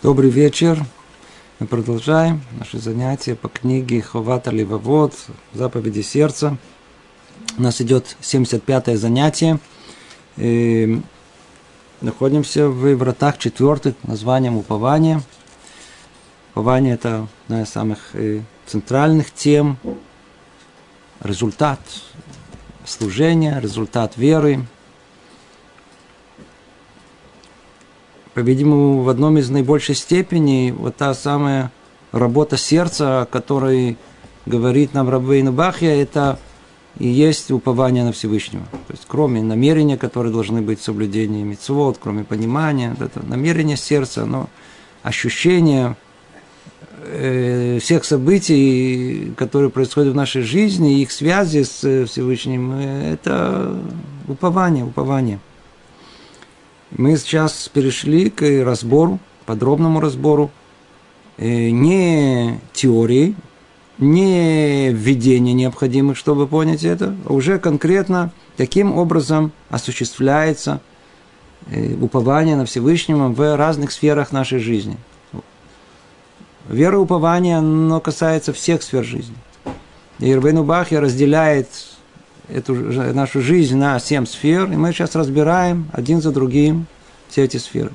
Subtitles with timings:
[0.00, 0.86] Добрый вечер.
[1.58, 5.12] Мы продолжаем наши занятия по книге Ховата Ливовод,
[5.54, 6.56] заповеди сердца.
[7.56, 9.58] У нас идет 75-е занятие.
[10.36, 11.00] И
[12.00, 15.20] находимся в вратах четвертых названием упования.
[16.52, 19.78] Упование– это одна из самых э, центральных тем,
[21.24, 21.80] результат
[22.84, 24.64] служения, результат веры–
[28.34, 31.70] по-видимому, в одном из наибольшей степени вот та самая
[32.12, 33.96] работа сердца, о которой
[34.46, 36.38] говорит нам Рабейн Бахья, это
[36.98, 38.64] и есть упование на Всевышнего.
[38.64, 44.48] То есть, кроме намерения, которые должны быть соблюдение мецвод, кроме понимания, это намерение сердца, но
[45.02, 45.96] ощущение
[47.04, 53.78] э, всех событий, которые происходят в нашей жизни, их связи с Всевышним, э, это
[54.26, 55.38] упование, упование.
[56.90, 60.50] Мы сейчас перешли к разбору, подробному разбору
[61.36, 63.34] э, не теории,
[63.98, 70.80] не введения необходимых, чтобы понять это, а уже конкретно каким образом осуществляется
[71.70, 74.96] э, упование на Всевышнего в разных сферах нашей жизни.
[76.68, 79.36] Вера и упование, оно касается всех сфер жизни.
[80.18, 81.68] И Ирбейну разделяет
[82.52, 86.86] эту нашу жизнь на семь сфер, и мы сейчас разбираем один за другим
[87.28, 87.92] все эти сферы.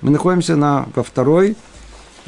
[0.00, 1.56] Мы находимся на, во второй,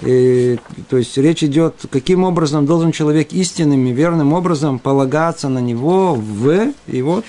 [0.02, 0.58] и,
[0.88, 6.14] то есть речь идет, каким образом должен человек истинным и верным образом полагаться на него
[6.14, 7.24] в, и вот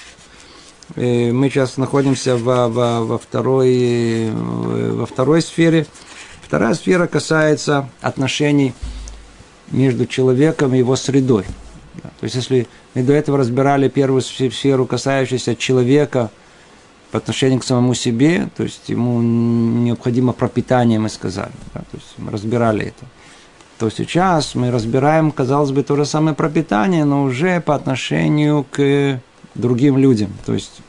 [0.96, 5.88] и мы сейчас находимся во, во, во, второй, во второй сфере.
[6.44, 8.74] Вторая сфера касается отношений
[9.72, 11.46] между человеком и его средой.
[12.20, 16.32] То есть, если мы до этого разбирали первую сферу, касающуюся человека
[17.12, 21.52] по отношению к самому себе, то есть ему необходимо пропитание, мы сказали.
[21.74, 21.82] Да?
[21.82, 23.06] То есть мы разбирали это.
[23.78, 29.20] То сейчас мы разбираем, казалось бы, то же самое пропитание, но уже по отношению к
[29.54, 30.32] другим людям.
[30.46, 30.80] То есть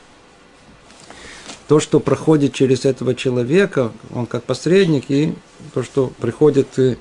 [1.67, 5.35] то, что проходит через этого человека, он как посредник, и
[5.75, 6.97] то, что приходит к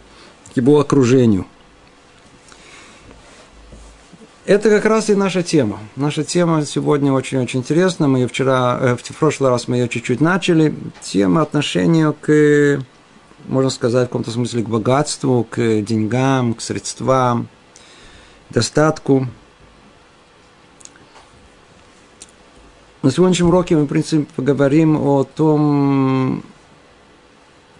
[0.55, 1.45] его окружению–
[4.45, 5.79] это как раз и наша тема.
[5.95, 8.07] Наша тема сегодня очень-очень интересна.
[8.07, 10.75] Мы ее вчера, э, в прошлый раз мы ее чуть-чуть начали.
[11.01, 12.79] Тема отношения к,
[13.47, 17.47] можно сказать, в каком-то смысле к богатству, к деньгам, к средствам,
[18.51, 19.27] достатку.
[23.01, 26.43] На сегодняшнем уроке мы, в принципе, поговорим о том,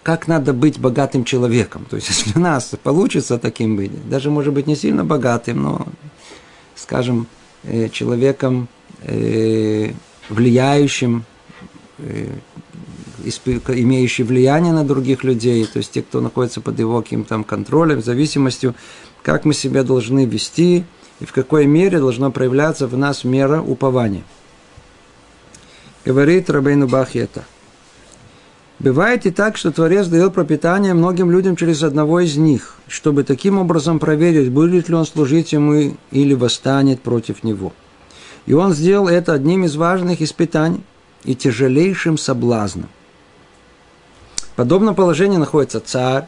[0.02, 1.86] как надо быть богатым человеком.
[1.88, 5.86] То есть, если у нас получится таким быть, даже, может быть, не сильно богатым, но
[6.76, 7.26] скажем,
[7.64, 8.68] э, человеком
[9.02, 9.90] э,
[10.28, 11.24] влияющим,
[11.98, 12.28] э,
[13.24, 18.74] имеющий влияние на других людей, то есть те, кто находится под его каким-то контролем, зависимостью,
[19.22, 20.84] как мы себя должны вести
[21.18, 24.22] и в какой мере должна проявляться в нас мера упования.
[26.04, 27.44] Говорит Рабейну Бахета–
[28.78, 33.58] Бывает и так, что Творец дает пропитание многим людям через одного из них, чтобы таким
[33.58, 37.72] образом проверить, будет ли он служить ему или восстанет против него.
[38.44, 40.82] И он сделал это одним из важных испытаний
[41.24, 42.88] и тяжелейшим соблазном.
[44.36, 46.26] В подобном положении находится царь,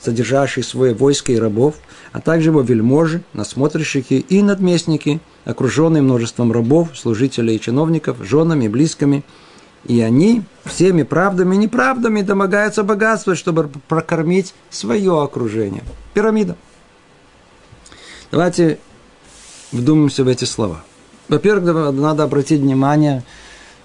[0.00, 1.74] содержащий свое войско и рабов,
[2.12, 8.68] а также его вельможи, насмотрщики и надместники, окруженные множеством рабов, служителей и чиновников, женами и
[8.68, 9.22] близкими–
[9.86, 15.82] и они всеми правдами и неправдами домогаются богатства, чтобы прокормить свое окружение.
[16.14, 16.56] Пирамида.
[18.30, 18.78] Давайте
[19.72, 20.84] вдумаемся в эти слова.
[21.28, 23.22] Во-первых, надо обратить внимание,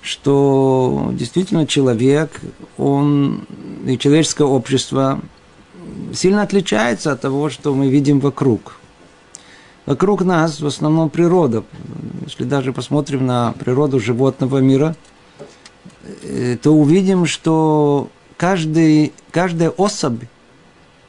[0.01, 2.39] что действительно человек,
[2.77, 3.45] он
[3.85, 5.19] и человеческое общество
[6.13, 8.75] сильно отличается от того, что мы видим вокруг.
[9.85, 11.63] Вокруг нас в основном природа.
[12.25, 14.95] Если даже посмотрим на природу животного мира–
[16.61, 20.23] то увидим, что каждый, каждая особь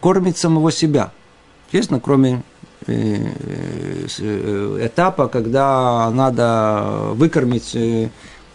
[0.00, 1.12] кормит самого себя.
[1.69, 2.43] Естественно, кроме
[2.87, 3.29] э,
[4.19, 7.76] э, этапа, когда надо выкормить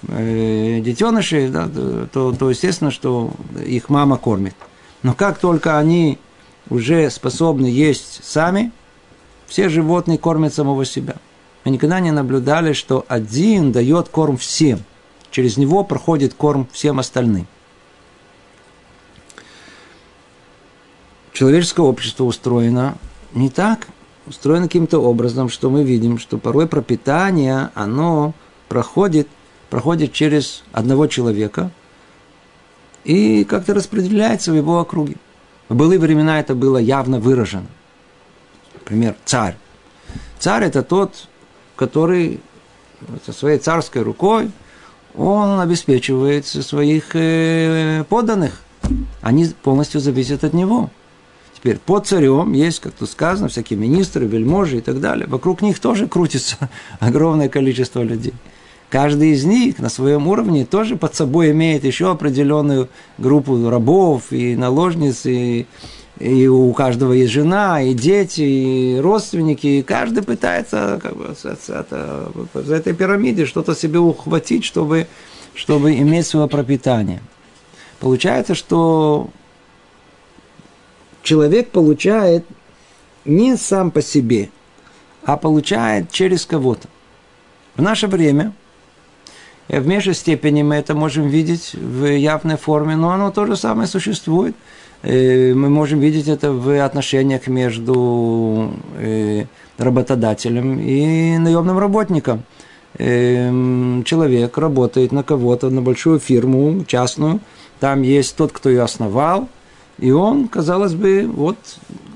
[0.04, 1.68] детенышей, да,
[2.12, 3.32] то, то естественно, что
[3.66, 4.56] их мама кормит.
[5.02, 6.20] Но как только они
[6.70, 8.72] уже способны есть сами,
[9.48, 11.16] все животные кормят самого себя.
[11.64, 14.80] Мы никогда не наблюдали, что один дает корм всем–
[15.36, 17.46] Через него проходит корм всем остальным.
[21.34, 22.98] Человеческое общество устроено
[23.34, 23.90] не так,
[24.28, 28.34] устроено каким-то образом, что мы видим, что порой пропитание, оно
[28.70, 29.28] проходит,
[29.70, 31.70] проходит через одного человека
[33.04, 35.18] и как-то распределяется в его округе.
[35.68, 37.68] В былые времена это было явно выражено.
[38.76, 39.58] Например, царь.
[40.40, 41.28] Царь– это тот,
[41.76, 42.40] который
[43.26, 44.50] со своей царской рукой
[45.18, 48.62] он обеспечивает своих э, подданных.
[49.22, 50.90] Они полностью зависят от него.
[51.56, 55.28] Теперь под царем есть, как тут сказано, всякие министры, вельможи и так далее.
[55.28, 56.58] Вокруг них тоже крутится
[57.00, 58.34] огромное количество людей.
[58.90, 64.56] Каждый из них на своем уровне тоже под собой имеет еще определенную группу рабов и
[64.56, 65.66] наложниц, и,
[66.20, 72.32] и у каждого есть жена, и дети, и родственники, и каждый пытается как бы, это,
[72.54, 75.08] в этой пирамиде что-то себе ухватить, чтобы,
[75.54, 77.22] чтобы иметь свое пропитание.
[78.00, 79.30] Получается, что
[81.22, 82.46] человек получает
[83.26, 84.50] не сам по себе,
[85.24, 86.88] а получает через кого-то.
[87.76, 88.54] В наше время–
[89.68, 93.56] и в меньшей степени мы это можем видеть в явной форме, но оно то же
[93.56, 94.56] самое существует.
[95.06, 99.46] И мы можем видеть это в отношениях между э,
[99.78, 102.44] работодателем и наемным работником.
[102.98, 107.40] Эм, человек работает на кого-то, на большую фирму частную,
[107.80, 109.50] там есть тот, кто ее основал,
[110.00, 111.58] и он, казалось бы, вот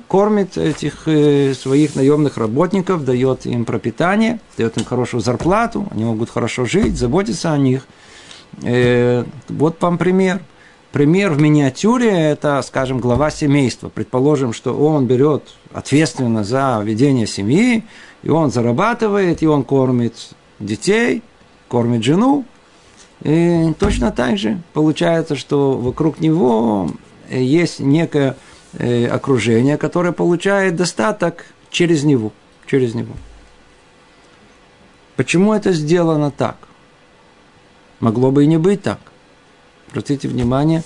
[0.07, 6.29] кормит этих э, своих наемных работников, дает им пропитание, дает им хорошую зарплату, они могут
[6.31, 7.85] хорошо жить, заботиться о них.
[8.63, 10.41] Э, вот вам пример.
[10.91, 13.89] Пример в миниатюре– это, скажем, глава семейства.
[13.89, 17.83] Предположим, что он берет ответственность за ведение семьи,
[18.23, 21.21] и он зарабатывает, и он кормит детей,
[21.67, 22.45] кормит жену.
[23.21, 26.89] И точно так же получается, что вокруг него
[27.29, 28.35] есть некая
[28.73, 32.31] Э, окружение, которое получает достаток через него.
[32.67, 33.13] Через него.
[35.15, 36.55] Почему это сделано так?
[37.99, 38.99] Могло бы и не быть так.
[39.89, 40.83] Обратите внимание,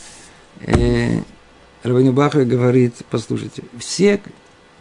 [0.62, 1.20] э,
[1.84, 4.22] Равин Бахар говорит, послушайте, все,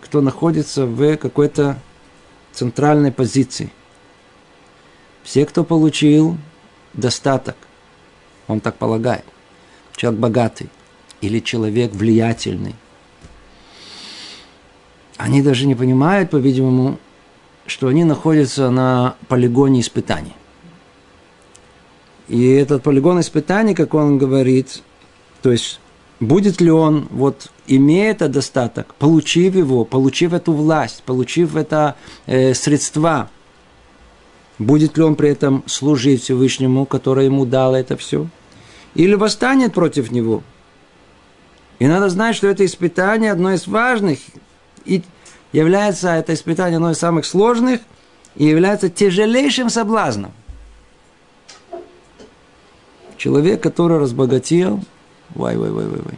[0.00, 1.76] кто находится в какой-то
[2.52, 3.72] центральной позиции,
[5.24, 6.36] все, кто получил
[6.92, 7.56] достаток,
[8.46, 9.24] он так полагает,
[9.96, 10.70] человек богатый
[11.20, 12.76] или человек влиятельный,
[15.16, 17.00] они даже не понимают, по-видимому,
[17.66, 20.34] что они находятся на полигоне испытаний.
[22.32, 24.82] И этот полигон испытаний, как он говорит,
[25.42, 25.80] то есть
[26.18, 31.94] будет ли он, вот имея этот достаток, получив его, получив эту власть, получив это
[32.24, 33.28] э, средства,
[34.58, 38.26] будет ли он при этом служить Всевышнему, который ему дал это все,
[38.94, 40.42] или восстанет против него.
[41.80, 44.20] И надо знать, что это испытание одно из важных,
[44.86, 45.02] и
[45.52, 47.82] является это испытание одно из самых сложных
[48.36, 50.32] и является тяжелейшим соблазном.
[53.22, 54.80] Человек, который разбогател,
[55.36, 56.14] вай, вай, вай, вай, вай.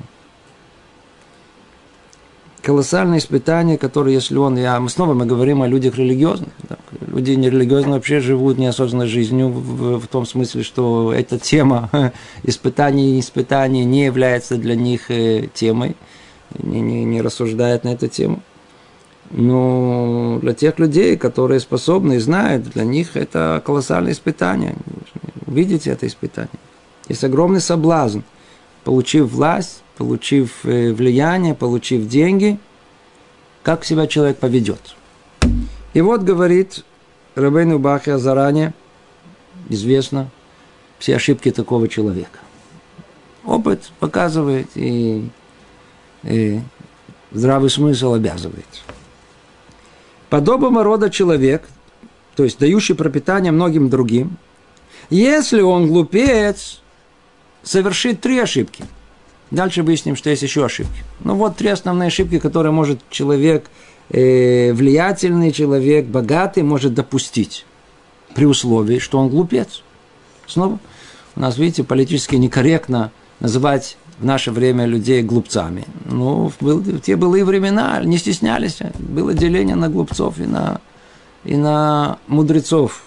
[2.62, 6.48] Колоссальное испытание, которое, если он, я, мы снова мы говорим о людях религиозных.
[6.66, 11.90] Да, люди нерелигиозные вообще живут неосознанной жизнью в, в том смысле, что эта тема
[12.42, 15.96] испытаний и испытаний не является для них э, темой,
[16.58, 18.40] не, не, не рассуждает на эту тему.
[19.30, 24.74] Но для тех людей, которые способны и знают, для них это колоссальное испытание.
[25.46, 26.48] Видите это испытание?
[27.08, 28.20] Есть огромный соблазн.
[28.84, 32.58] Получив власть, получив э, влияние, получив деньги,
[33.62, 34.94] как себя человек поведет.
[35.94, 36.84] И вот говорит
[37.34, 38.74] Рабейну Бахя заранее,
[39.68, 40.30] известно,
[40.98, 42.38] все ошибки такого человека.
[43.44, 45.28] Опыт показывает и,
[46.22, 46.60] и
[47.32, 48.66] здравый смысл обязывает.
[50.30, 51.68] Подобного рода человек,
[52.36, 54.36] то есть дающий пропитание многим другим,
[55.10, 56.80] если он глупец,
[57.64, 58.84] совершит три ошибки.
[59.50, 61.04] Дальше выясним, что есть еще ошибки.
[61.20, 63.66] Ну вот три основные ошибки, которые может человек,
[64.10, 67.66] э, влиятельный человек, богатый, может допустить
[68.34, 69.82] при условии, что он глупец.
[70.46, 70.78] Снова
[71.36, 75.84] у нас, видите, политически некорректно называть в наше время людей глупцами.
[76.06, 78.78] Ну, в те былые времена не стеснялись.
[78.98, 80.80] Было деление на глупцов и на,
[81.44, 83.04] и на мудрецов.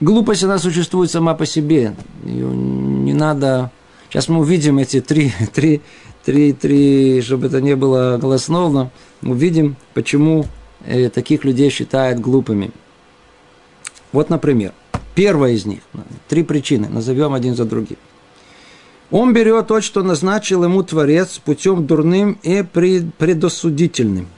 [0.00, 1.94] Глупость, она существует сама по себе.
[2.24, 3.70] Ее не надо...
[4.08, 5.82] Сейчас мы увидим эти три, три,
[6.24, 10.46] три, три, чтобы это не было голословно, мы увидим, почему
[10.84, 12.70] э, таких людей считают глупыми.
[14.12, 14.72] Вот, например–
[15.16, 15.80] Первая из них.
[16.28, 16.88] Три причины.
[16.90, 17.96] Назовем один за другим.
[19.10, 24.28] Он берет то, что назначил ему Творец путем дурным и предосудительным.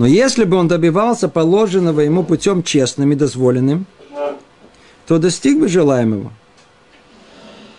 [0.00, 3.84] Но если бы он добивался положенного ему путем честным и дозволенным,
[5.06, 6.32] то достиг бы желаемого.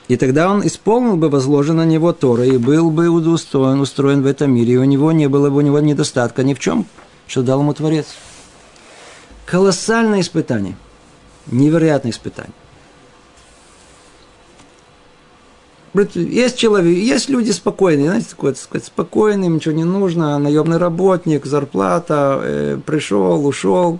[0.07, 4.27] И тогда он исполнил бы возложено на него Тора и был бы устроен, устроен в
[4.27, 6.85] этом мире, и у него не было бы у него недостатка ни в чем,
[7.25, 8.05] что дал ему Творец.
[9.47, 10.77] Колоссальное испытание.
[11.47, 12.53] Невероятное испытание.
[15.93, 21.45] Есть человек, есть люди спокойные, знаете, такой, так сказать, спокойный, ничего не нужно, наемный работник,
[21.45, 23.99] зарплата, э, пришел, ушел,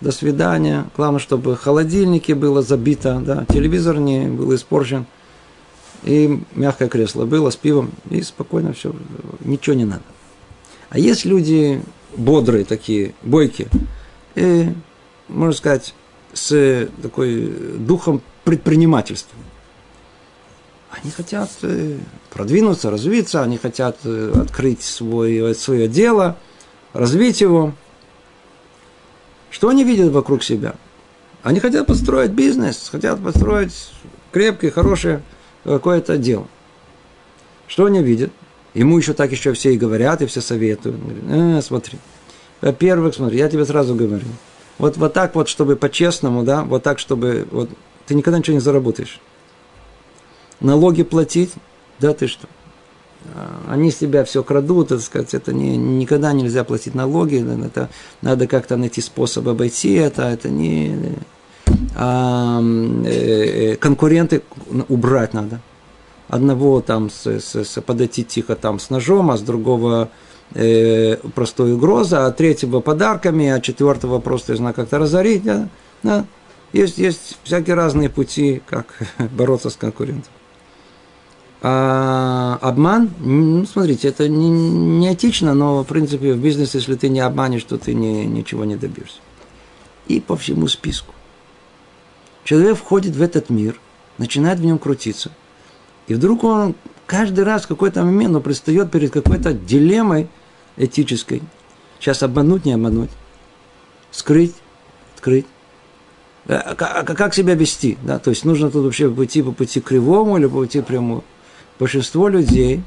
[0.00, 0.84] до свидания.
[0.96, 5.06] Главное, чтобы в холодильнике было забито, да, телевизор не был испорчен,
[6.04, 8.94] и мягкое кресло было с пивом, и спокойно все,
[9.40, 10.02] ничего не надо.
[10.90, 11.80] А есть люди
[12.16, 13.68] бодрые такие, бойкие,
[14.34, 14.68] и,
[15.28, 15.94] можно сказать,
[16.34, 17.46] с такой
[17.78, 19.38] духом предпринимательства.
[21.02, 21.98] Они хотят э,
[22.30, 26.36] продвинуться, развиться, они хотят э, открыть свое, свое дело,
[26.92, 27.72] развить его.
[29.50, 30.74] Что они видят вокруг себя?
[31.42, 33.90] Они хотят построить бизнес, хотят построить
[34.32, 35.22] крепкое, хорошее
[35.64, 36.46] какое-то дело.
[37.68, 38.32] Что они видят?
[38.74, 41.00] Ему еще так еще все и говорят, и все советуют.
[41.28, 41.98] Э, смотри,
[42.60, 44.26] во-первых, смотри, я тебе сразу говорю.
[44.78, 47.70] Вот, вот так вот, чтобы по-честному, да, вот так, чтобы вот,
[48.06, 49.20] ты никогда ничего не заработаешь
[50.60, 51.52] налоги платить,
[52.00, 52.48] да ты что?
[53.34, 57.88] А, они с тебя все крадут, так сказать, это не, никогда нельзя платить налоги, это
[58.22, 61.16] надо как-то найти способ обойти это, это не...
[61.94, 62.60] А,
[63.04, 64.42] э, э, конкуренты
[64.88, 65.60] убрать надо.
[66.28, 70.10] Одного там с, с, с, подойти тихо там с ножом, а с другого
[70.54, 75.44] э, простой угроза, а третьего подарками, а четвертого просто, я знаю, как-то разорить.
[75.44, 75.68] Да?
[76.02, 76.24] Да.
[76.72, 78.86] Есть, есть всякие разные пути, как
[79.32, 80.32] бороться с конкурентом.
[81.62, 87.08] А обман, ну, смотрите, это не, не этично, но, в принципе, в бизнесе, если ты
[87.08, 89.20] не обманешь, то ты не, ничего не добьешься.
[90.06, 91.14] И по всему списку.
[92.44, 93.80] Человек входит в этот мир,
[94.18, 95.32] начинает в нем крутиться.
[96.06, 96.74] И вдруг он
[97.06, 100.28] каждый раз в какой-то момент он предстает перед какой-то дилеммой
[100.76, 101.42] этической.
[101.98, 103.10] Сейчас обмануть, не обмануть.
[104.10, 104.54] Скрыть,
[105.16, 105.46] открыть.
[106.46, 107.98] А, а, как себя вести?
[108.02, 108.18] Да?
[108.18, 111.24] То есть нужно тут вообще пойти по пути кривому или по пути прямому
[111.78, 112.82] большинство людей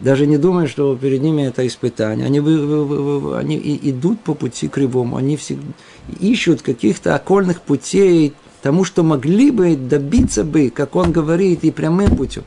[0.00, 2.26] даже не думают, что перед ними это испытание.
[2.26, 5.72] Они, они идут по пути кривому, они всегда
[6.18, 12.16] ищут каких-то окольных путей тому, что могли бы добиться бы, как он говорит, и прямым
[12.16, 12.44] путем.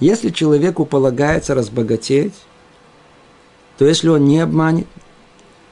[0.00, 2.34] Если человеку полагается разбогатеть,
[3.78, 4.86] то если он не обманет,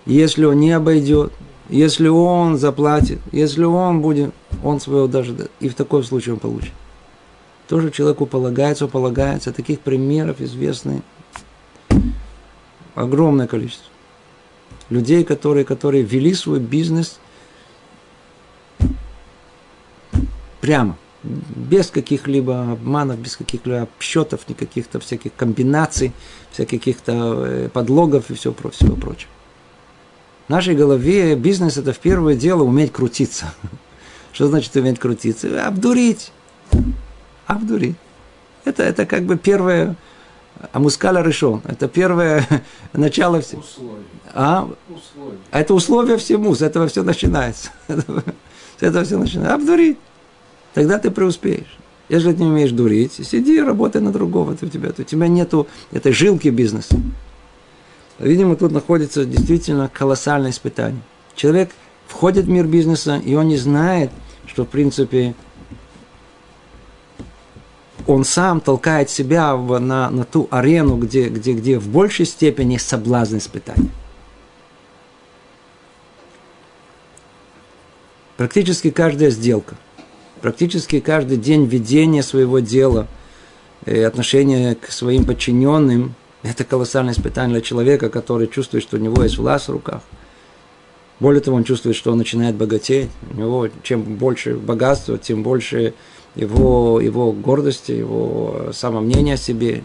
[0.07, 1.33] если он не обойдет,
[1.69, 4.33] если он заплатит, если он будет,
[4.63, 6.73] он своего даже, и в таком случае он получит
[7.73, 9.50] тоже человеку полагается, полагается.
[9.50, 11.00] Таких примеров известны
[12.95, 13.87] огромное количество.
[14.91, 17.19] Людей, которые, которые вели свой бизнес
[20.61, 26.12] прямо, без каких-либо обманов, без каких-либо счетов, никаких-то всяких комбинаций,
[26.50, 29.31] всяких каких-то э, подлогов и все, всего прочего.
[30.47, 33.55] В нашей голове бизнес– это в первое дело уметь крутиться.
[34.35, 35.67] Что значит уметь крутиться?
[35.67, 36.33] Обдурить.
[37.53, 37.95] Авдури.
[38.65, 39.97] Это, это как бы первое,
[40.73, 41.63] Амускаля решен.
[41.65, 42.47] Это первое
[42.93, 43.63] начало всего.
[44.35, 44.69] А?
[44.89, 45.39] Условия.
[45.51, 47.71] Это условие всему, с этого все начинается.
[47.89, 49.55] С этого все начинается.
[49.55, 49.99] Обдурить.
[50.75, 51.79] Тогда ты преуспеешь.
[52.09, 54.53] Если ты не умеешь дурить, сиди и работай на другого.
[54.61, 56.97] У тебя, у тебя нету этой жилки бизнеса.
[58.19, 61.01] Видимо, тут находится действительно колоссальное испытание.
[61.35, 61.71] Человек
[62.07, 64.11] входит в мир бизнеса, и он не знает,
[64.47, 65.35] что, в принципе,
[68.07, 72.77] он сам толкает себя в, на, на ту арену, где, где, где в большей степени
[72.77, 73.91] соблазн испытания.
[78.37, 79.77] Практически каждая сделка,
[80.41, 83.07] практически каждый день ведения своего дела
[83.87, 89.39] отношения к своим подчиненным– это колоссальное испытание для человека, который чувствует, что у него есть
[89.39, 90.03] власть в руках.
[91.21, 93.09] Более того, он чувствует, что он начинает богатеть.
[93.33, 95.95] У него чем больше богатства, тем больше
[96.35, 99.83] его, его гордости, его самомнения о себе.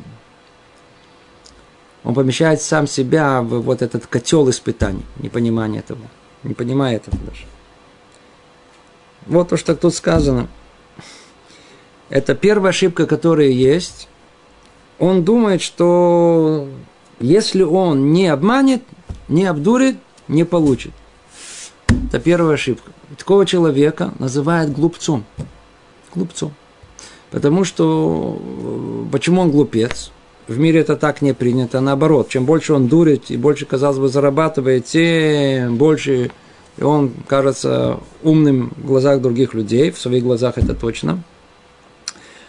[2.04, 6.00] Он помещает сам себя в вот этот котел испытаний, непонимание этого,
[6.44, 7.46] не понимает этого даже.
[9.26, 10.48] Вот то, что тут сказано.
[12.10, 14.08] Это первая ошибка, которая есть.
[15.00, 16.70] Он думает, что
[17.20, 18.84] если он не обманет,
[19.28, 19.98] не обдурит,
[20.30, 20.94] не получит.
[22.08, 22.92] Это первая ошибка.
[23.18, 25.26] Такого человека называют глупцом
[26.14, 26.54] глупцом.
[27.32, 30.12] Потому что э, почему он глупец?
[30.48, 32.30] В мире это так не принято, наоборот.
[32.30, 36.32] Чем больше он дурит и больше, казалось бы, зарабатывает, тем больше
[36.82, 41.22] он кажется умным в глазах других людей, в своих глазах это точно.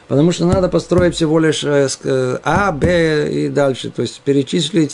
[0.07, 3.91] Потому что надо построить всего лишь э, э, А, Б и дальше.
[3.91, 4.93] То есть перечислить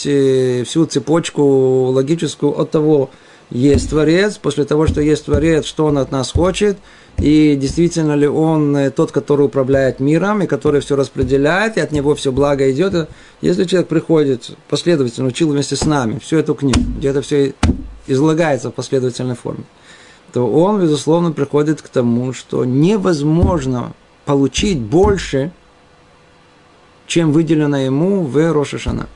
[0.67, 1.43] всю цепочку
[1.91, 3.11] логическую от того,
[3.51, 6.79] есть Творец, после того, что есть Творец, что Он от нас хочет,
[7.19, 12.15] и действительно ли Он тот, который управляет миром, и который все распределяет, и от Него
[12.15, 13.09] все благо идет.
[13.41, 17.55] Если человек приходит последовательно, учил вместе с нами всю эту книгу, где это все
[18.07, 19.65] излагается в последовательной форме,
[20.33, 23.93] то он, безусловно, приходит к тому, что невозможно
[24.25, 25.53] получить больше,
[27.07, 29.09] чем выделено ему в Рошашана.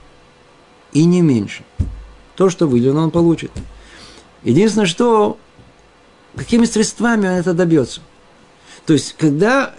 [0.93, 1.65] И не меньше.
[2.37, 3.51] То, что выделено, он получит.
[4.43, 5.39] Единственное, что
[6.37, 8.01] какими средствами он это добьется.
[8.87, 9.75] То есть, когда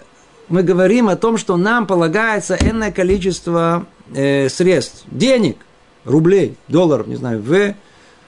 [0.48, 5.56] мы говорим о том, что нам полагается энное количество э, средств, денег,
[6.04, 7.74] рублей, долларов, не знаю, в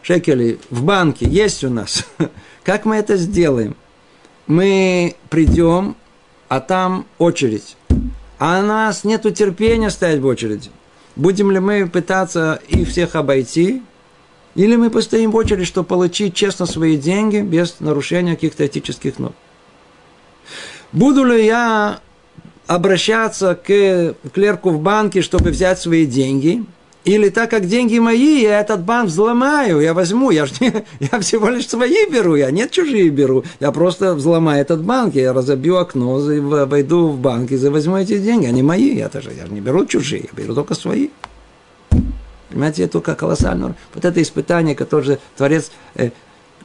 [0.02, 2.06] шекелей, в банке есть у нас.
[2.64, 3.76] Как мы это сделаем?
[4.46, 5.96] Мы придем
[6.52, 7.78] а там очередь.
[8.38, 10.68] А у нас нет терпения стоять в очереди.
[11.16, 13.82] Будем ли мы пытаться их всех обойти,
[14.54, 19.34] или мы постоим в очередь, чтобы получить честно свои деньги без нарушения каких-то этических норм.
[20.92, 22.00] Буду ли я
[22.66, 26.64] обращаться к клерку в банке, чтобы взять свои деньги–
[27.04, 30.52] или так как деньги мои, я этот банк взломаю, я возьму, я, ж
[31.00, 33.44] я всего лишь свои беру, я нет чужие беру.
[33.58, 36.20] Я просто взломаю этот банк, я разобью окно,
[36.66, 38.46] войду в банк и возьму эти деньги.
[38.46, 41.08] Они мои, я, тоже, я же не беру чужие, я беру только свои.
[42.52, 43.74] Понимаете, это как колоссально.
[43.94, 46.10] Вот это испытание, которое Творец э,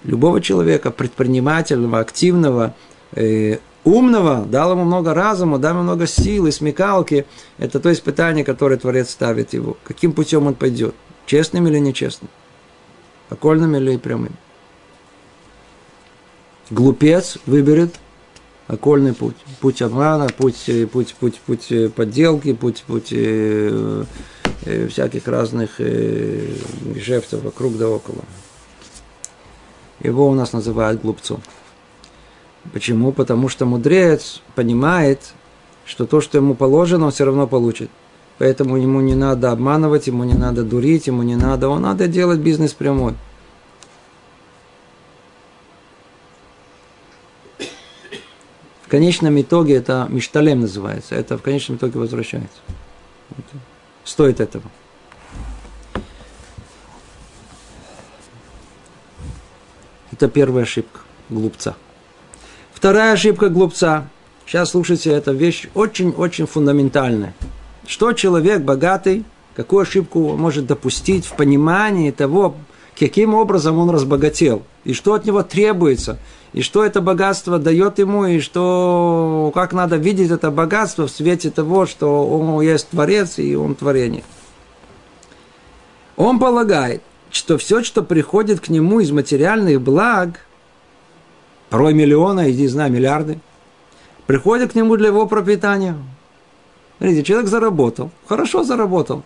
[0.04, 2.76] любого человека, предпринимательного, активного,
[3.14, 7.26] э, умного, дал ему много разума, дал ему много сил и смекалки.
[7.58, 9.78] Это то испытание, которое Творец ставит его.
[9.86, 10.94] Каким путем он пойдет?
[11.26, 12.30] Честным или нечестным?
[13.30, 14.34] Окольным или прямым?
[16.70, 17.96] Глупец выберет
[18.68, 19.36] окольный путь.
[19.60, 24.04] Путь обмана, путь, путь, путь, путь подделки, путь, путь э,
[24.66, 26.54] э, всяких разных э,
[26.94, 28.24] гешефтов вокруг да около.
[30.00, 31.42] Его у нас называют глупцом.
[32.74, 33.12] Почему?
[33.12, 35.22] Потому что мудрец понимает,
[35.86, 37.90] что то, что ему положено, он все равно получит.
[38.38, 42.40] Поэтому ему не надо обманывать, ему не надо дурить, ему не надо, он надо делать
[42.40, 43.16] бизнес прямой.
[48.88, 51.14] В конечном итоге это мишталем называется.
[51.14, 52.58] Это в конечном итоге возвращается.
[54.06, 54.64] Стоит этого.
[60.14, 61.76] Это первая ошибка глупца.
[62.72, 64.08] Вторая ошибка глупца.
[64.46, 67.34] Сейчас слушайте, эта вещь очень-очень фундаментальная.
[67.86, 72.56] Что человек богатый, какую ошибку может допустить в понимании того,
[72.98, 76.18] каким образом он разбогател, и что от него требуется,
[76.54, 81.52] и что это богатство дает ему, и что, как надо видеть это богатство в свете
[81.52, 84.24] того, что он есть Творец, и он творение.
[86.16, 90.40] Он полагает, что все, что приходит к нему из материальных благ,
[91.70, 93.40] порой миллиона, иди знаю, миллиарды,
[94.26, 95.96] приходят к нему для его пропитания.
[96.98, 99.24] Смотрите, человек заработал, хорошо заработал.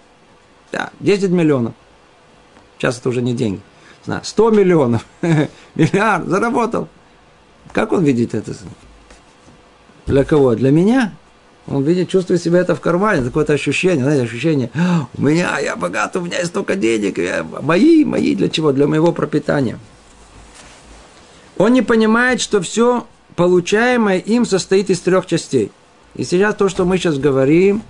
[0.71, 1.73] Да, 10 миллионов.
[2.77, 3.61] Сейчас это уже не деньги.
[4.03, 5.05] Знаю, 100 миллионов,
[5.75, 6.89] миллиард, заработал.
[7.73, 8.53] Как он видит это?
[10.05, 10.55] Для кого?
[10.55, 11.13] Для меня?
[11.67, 14.71] Он видит, чувствует себя это в кармане, такое-то ощущение, знаете, ощущение,
[15.15, 18.71] у меня, я богат, у меня есть столько денег, я, мои, мои, для чего?
[18.71, 19.77] Для моего пропитания.
[21.57, 23.05] Он не понимает, что все
[23.35, 25.71] получаемое им состоит из трех частей.
[26.15, 27.83] И сейчас то, что мы сейчас говорим,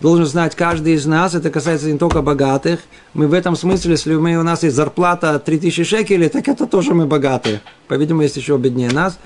[0.00, 2.80] должен знать каждый из нас, это касается не только богатых.
[3.14, 6.94] Мы в этом смысле, если мы, у нас есть зарплата 3000 шекелей, так это тоже
[6.94, 7.60] мы богатые.
[7.88, 9.18] По-видимому, есть еще беднее нас.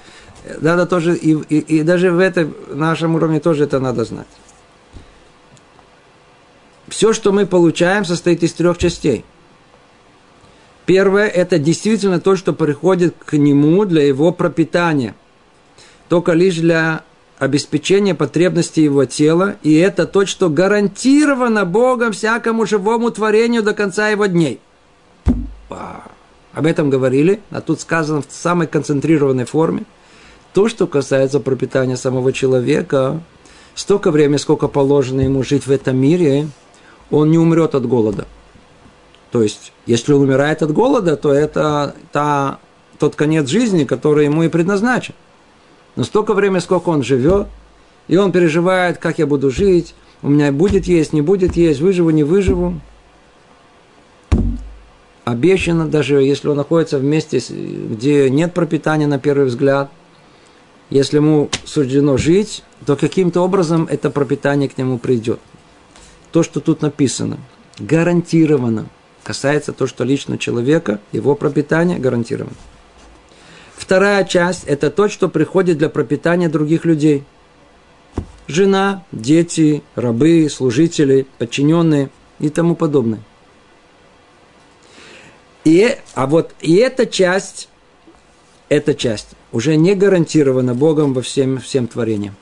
[0.60, 4.26] Надо тоже, и, и, и даже в этом нашем уровне тоже это надо знать.
[6.88, 9.24] Все, что мы получаем, состоит из трех частей–
[10.86, 15.14] Первое– это действительно то, что приходит к нему для его пропитания.
[16.08, 17.04] Только лишь для
[17.38, 24.08] обеспечения потребностей его тела, и это то, что гарантировано Богом всякому живому творению до конца
[24.08, 24.60] его дней.
[25.68, 29.84] Об этом говорили, а тут сказано в самой концентрированной форме.
[30.52, 33.20] То, что касается пропитания самого человека,
[33.74, 36.48] столько времени, сколько положено ему жить в этом мире,
[37.10, 38.26] он не умрет от голода–
[39.34, 42.60] то есть, если он умирает от голода, то это та,
[43.00, 45.12] тот конец жизни, который ему и предназначен.
[45.96, 47.46] Но столько времени, сколько он живет,
[48.08, 52.10] и он переживает, как я буду жить, у меня будет есть, не будет есть, выживу,
[52.10, 52.80] не выживу.
[55.24, 59.90] обещано, даже если он находится в месте, где нет пропитания на первый взгляд,
[60.90, 65.40] если ему суждено жить, то каким-то образом это пропитание к нему придет.
[66.30, 67.38] То, что тут написано,
[67.78, 68.86] гарантированно
[69.22, 72.56] касается то, что лично человека, его пропитание гарантировано.
[73.76, 77.24] Вторая часть– это то, что приходит для пропитания других людей.
[78.46, 83.20] Жена, дети, рабы, служители, подчиненные и тому подобное.
[85.64, 87.68] И, а вот и эта часть,
[88.68, 92.36] эта часть уже не гарантирована Богом во всем, всем творениям.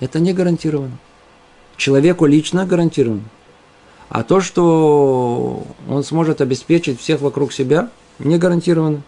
[0.00, 0.98] Это не гарантировано.
[1.76, 3.24] Человеку лично гарантировано.
[4.08, 9.02] А то, что он сможет обеспечить всех вокруг себя, не гарантировано.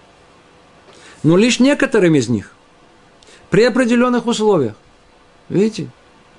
[1.22, 2.52] Но лишь некоторым из них.
[3.50, 4.74] При определенных условиях.
[5.48, 5.88] Видите?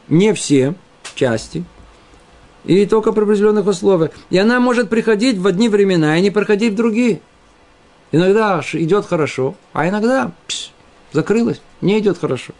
[0.08, 0.76] Не все
[1.16, 1.63] части.
[2.63, 4.12] И только при определенных условиях.
[4.30, 7.22] И она может приходить в одни времена и не проходить в другие.
[8.12, 10.72] Иногда идет хорошо, а иногда пш,
[11.12, 12.54] закрылась, не идет хорошо.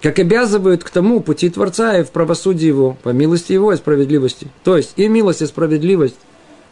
[0.00, 4.48] Как обязывают к тому пути Творца и в правосудии Его, по милости Его и справедливости.
[4.64, 6.18] То есть и милость и справедливость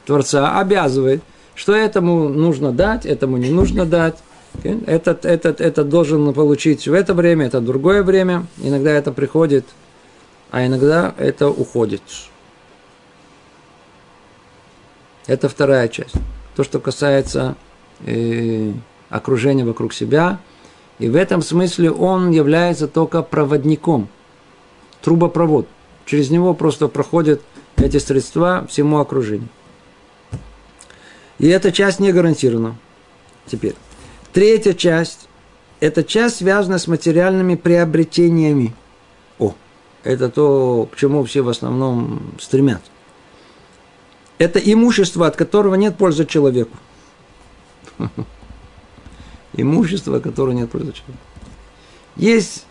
[0.05, 1.23] Творца обязывает,
[1.55, 4.17] что этому нужно дать, этому не нужно дать.
[4.63, 8.47] Этот, этот, этот должен получить в это время, это другое время.
[8.59, 9.65] Иногда это приходит,
[10.51, 12.03] а иногда это уходит.
[15.27, 16.15] Это вторая часть.
[16.57, 17.55] То, что касается
[18.05, 18.73] э,
[19.09, 20.41] окружения вокруг себя.
[20.99, 24.09] И в этом смысле он является только проводником,
[25.03, 25.67] трубопровод.
[26.05, 27.41] Через него просто проходят
[27.77, 29.49] эти средства всему окружению.
[31.41, 32.77] И эта часть не гарантирована.
[33.47, 33.75] Теперь.
[34.33, 35.29] Третья часть–
[35.81, 38.77] это часть, связанная с материальными приобретениями.
[39.41, 39.55] О,
[40.05, 42.91] это то, к чему все в основном стремятся
[44.41, 46.75] это имущество, от которого нет пользы человеку.
[49.53, 51.19] Имущество, от которого нет пользы человеку.
[52.17, 52.65] Есть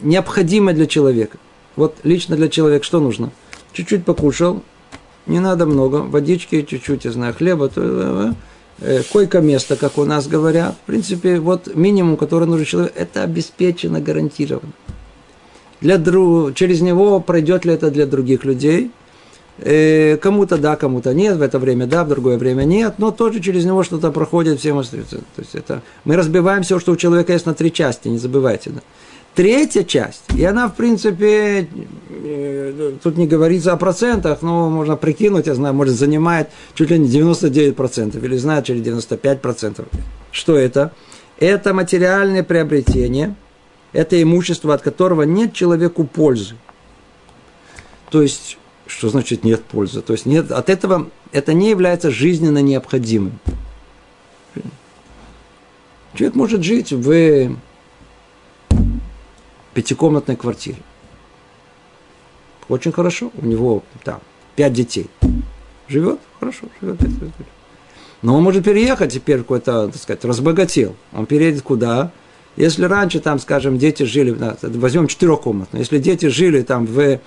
[0.00, 1.38] необходимое для человека.
[1.76, 3.30] Вот лично для человека что нужно?
[3.72, 4.64] Чуть-чуть покушал,
[5.26, 8.32] не надо много, водички, чуть-чуть, я знаю, хлеба, то, э,
[8.80, 10.74] э, койко-место, как у нас говорят.
[10.82, 14.72] В принципе, вот минимум, который нужен человеку, это обеспечено, гарантировано.
[15.80, 16.54] Для друг...
[16.54, 18.90] Через него пройдет ли это для других людей–
[19.58, 23.40] Э, кому-то да, кому-то нет, в это время да, в другое время нет, но тоже
[23.40, 25.18] через него что-то проходит, всем остается.
[25.18, 28.70] То есть это, мы разбиваем все, что у человека есть на три части, не забывайте.
[28.70, 28.80] Да.
[29.34, 31.66] Третья часть, и она, в принципе,
[32.10, 36.98] э, тут не говорится о процентах, но можно прикинуть, я знаю, может, занимает чуть ли
[36.98, 39.86] не 99%, или знаю, через 95%.
[40.32, 40.92] Что это?
[41.38, 43.34] Это материальное приобретение,
[43.94, 46.56] это имущество, от которого нет человеку пользы.
[48.10, 50.02] То есть что значит нет пользы?
[50.02, 53.38] То есть нет, от этого это не является жизненно необходимым.
[56.14, 57.56] Человек может жить в
[59.74, 60.78] пятикомнатной квартире.
[62.68, 63.30] Очень хорошо.
[63.40, 64.20] У него там
[64.56, 65.08] пять детей.
[65.88, 66.98] Живет хорошо, живет.
[68.22, 70.94] Но он может переехать теперь какой-то, так сказать, разбогател.
[71.12, 72.12] Он переедет куда?
[72.56, 77.18] Если раньше, там, скажем, дети жили, возьмем четырехкомнатную, если дети жили там в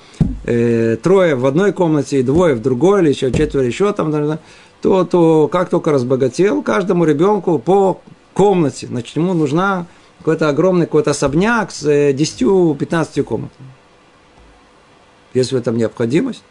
[0.46, 4.40] э, трое в одной комнате и двое в другой, или еще четверо еще там,
[4.82, 8.02] то, то как только разбогател, каждому ребенку по
[8.34, 9.88] комнате, значит, ему нужна
[10.20, 13.70] какой-то огромный какой-то особняк с 10-15 э, комнатами.
[15.34, 16.44] Если в этом необходимость,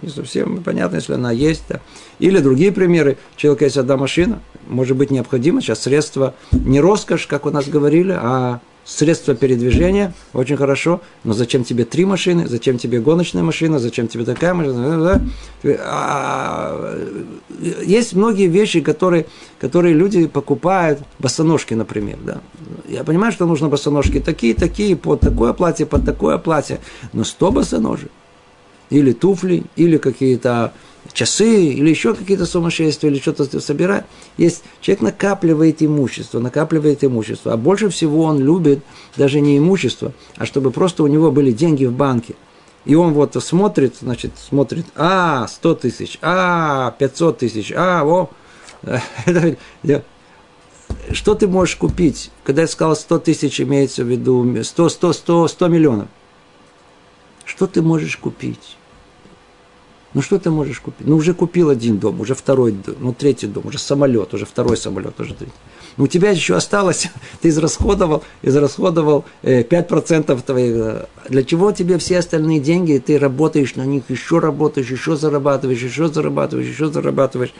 [0.00, 1.64] не совсем понятно, если она есть.
[1.68, 1.80] Да.
[2.18, 3.18] Или другие примеры.
[3.36, 5.60] У человека есть одна машина, может быть необходимо.
[5.60, 11.64] Сейчас средства не роскошь, как у нас говорили, а средства передвижения, очень хорошо, но зачем
[11.64, 15.22] тебе три машины, зачем тебе гоночная машина, зачем тебе такая машина?
[15.64, 16.98] А,
[17.84, 19.26] есть многие вещи, которые,
[19.60, 22.40] которые люди покупают, босоножки, например, да.
[22.88, 26.80] Я понимаю, что нужно босоножки такие, такие, под такое платье, под такое платье,
[27.12, 28.10] но 100 босоножек,
[28.90, 30.72] или туфли, или какие-то
[31.12, 34.04] часы, или еще какие-то сумасшествия, или что-то собирает.
[34.36, 38.80] Есть, человек накапливает имущество, накапливает имущество, а больше всего он любит
[39.16, 42.34] даже не имущество, а чтобы просто у него были деньги в банке.
[42.84, 48.30] И он вот смотрит, значит, смотрит, а, 100 тысяч, а, 500 тысяч, а, о,
[51.12, 52.30] что ты можешь купить?
[52.42, 56.08] Когда я сказал 100 тысяч, имеется в виду 100, 100, 100, 100 миллионов.
[57.44, 58.76] Что ты можешь купить?
[60.14, 61.06] Ну что ты можешь купить?
[61.06, 64.76] Ну уже купил один дом, уже второй дом, ну третий дом, уже самолет, уже второй
[64.76, 65.54] самолет, уже третий.
[65.96, 67.08] Но у тебя еще осталось,
[67.40, 70.76] ты израсходовал, израсходовал 5% э, твоих.
[70.76, 73.02] Э, для чего тебе все остальные деньги?
[73.04, 77.54] Ты работаешь на них, еще работаешь, еще зарабатываешь, еще зарабатываешь, еще зарабатываешь.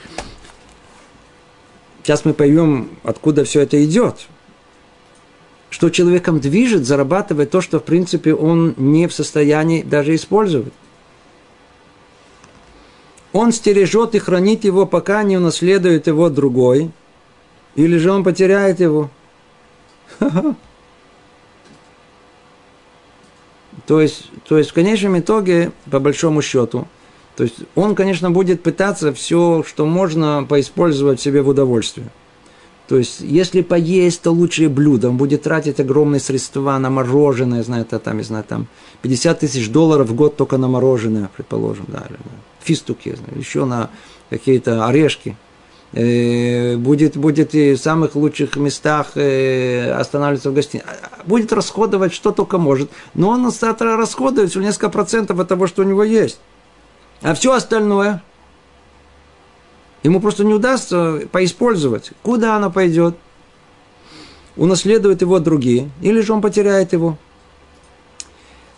[2.03, 4.27] Сейчас мы поймем, откуда все это идет.
[5.71, 10.75] Что человеком движет, зарабатывает то, что, в принципе, он не в состоянии даже использовать.
[13.33, 16.90] Он стережет и хранит его, пока не унаследует его другой–
[17.75, 19.11] или же он потеряет его.
[23.87, 26.87] То есть, то есть в конечном итоге, по большому счету,
[27.37, 32.09] то есть он, конечно, будет пытаться все, что можно, поиспользовать себе в удовольствие.
[32.87, 35.09] То есть, если поесть, то лучшее блюдо.
[35.09, 38.68] Он будет тратить огромные средства на мороженое, знаете, там, не знаю, там
[39.01, 42.18] 50 тысяч долларов в год только на мороженое, предположим, да, или,
[42.62, 43.90] фистуки, еще на
[44.31, 45.37] какие-то орешки–
[45.94, 50.87] Э, будет, будет и в самых лучших местах э, останавливаться в гостинице.
[51.27, 52.90] Будет расходовать что только может.
[53.12, 56.40] Но он расходует всего несколько процентов от того, что у него есть.
[57.20, 58.22] А все остальное
[60.03, 62.12] ему просто не удастся поиспользовать.
[62.22, 63.16] Куда оно пойдет?
[64.57, 67.18] Унаследуют его другие, или же он потеряет его.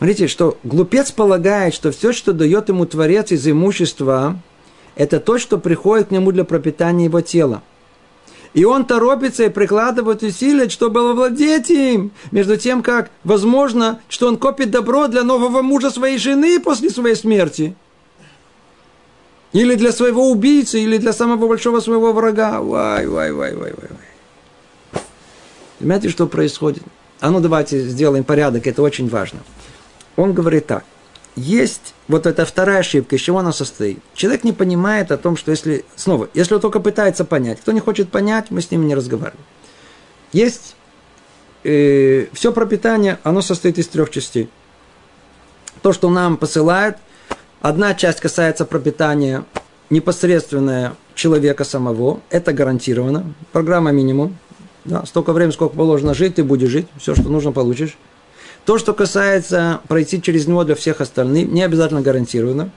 [0.04, 4.38] Смотрите, что глупец полагает, что все, что дает ему Творец из имущества,
[4.96, 7.62] это то, что приходит к нему для пропитания его тела.
[8.52, 12.10] И он торопится и прикладывает усилия, чтобы овладеть им.
[12.32, 17.14] Между тем, как возможно, что он копит добро для нового мужа своей жены после своей
[17.14, 17.74] смерти.
[19.54, 22.60] Или для своего убийцы, или для самого большого своего врага.
[22.60, 25.02] Вай, вай, вай, вай, вай.
[25.78, 26.82] Понимаете, что происходит?
[27.20, 29.40] А ну давайте сделаем порядок, это очень важно.
[30.16, 30.84] Он говорит так
[31.36, 33.98] есть вот эта вторая ошибка, из чего она состоит.
[34.14, 37.80] Человек не понимает о том, что если, снова, если он только пытается понять, кто не
[37.80, 39.44] хочет понять, мы с ним не разговариваем.
[40.32, 40.76] Есть
[41.64, 44.48] э, все пропитание, оно состоит из трех частей.
[45.82, 46.98] То, что нам посылают,
[47.60, 49.44] одна часть касается пропитания
[49.90, 54.36] непосредственное человека самого, это гарантированно, программа минимум,
[54.84, 57.96] да, столько времени, сколько положено жить, ты будешь жить, все, что нужно, получишь.
[58.64, 62.70] То, что касается пройти через него для всех остальных, не обязательно гарантировано,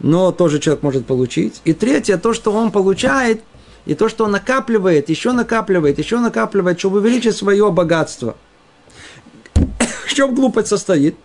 [0.00, 1.60] но тоже человек может получить.
[1.64, 3.42] И третье, то, что он получает,
[3.86, 8.36] и то, что он накапливает, еще накапливает, еще накапливает, чтобы увеличить свое богатство.
[10.06, 11.16] В чем глупость состоит?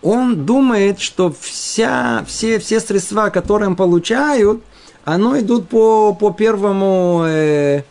[0.00, 4.62] Он думает, что вся, все, все средства, которые он получают,
[5.04, 7.82] оно идут по, по первому Э,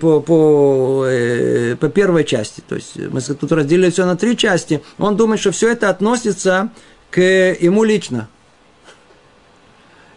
[0.00, 2.62] по, по, э, по первой части.
[2.68, 4.82] То есть мы тут разделили все на три части.
[4.98, 6.70] Он думает, что все это относится
[7.10, 8.28] к ему лично.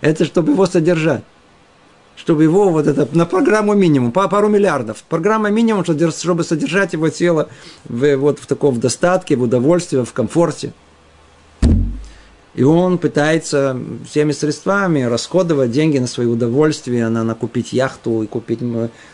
[0.02, 1.24] Это чтобы его содержать.
[2.16, 5.04] Чтобы его вот это на программу минимум, по пару миллиардов.
[5.08, 7.50] Программа минимум, чтобы содержать его тело
[7.86, 10.74] в, вот в таком достатке, в удовольствии, в комфорте.
[12.58, 18.28] И он пытается всеми средствами расходовать деньги на свои удовольствия, на, на купить яхту и
[18.28, 18.62] купить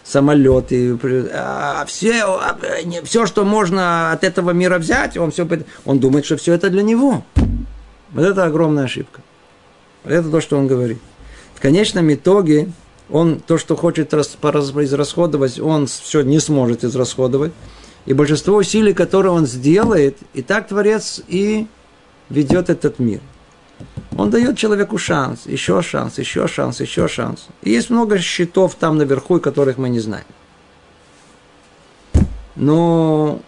[0.06, 0.71] самолет.
[0.71, 0.97] И,
[1.34, 2.58] а все, а,
[3.03, 5.45] все, что можно от этого мира взять, он, все,
[5.84, 7.25] он думает, что все это для него.
[8.12, 9.19] Вот это огромная ошибка.
[10.06, 10.99] Это то, что он говорит.
[11.53, 12.69] В конечном итоге
[13.10, 17.51] он то, что хочет израсходовать, он все не сможет израсходовать.
[18.06, 21.67] И большинство усилий, которые он сделает, и так Творец и
[22.29, 23.21] ведет этот мир.
[24.17, 27.47] Он дает человеку шанс, еще шанс, еще шанс, еще шанс.
[27.63, 30.25] И есть много счетов там наверху, которых мы не знаем.
[32.55, 33.41] Но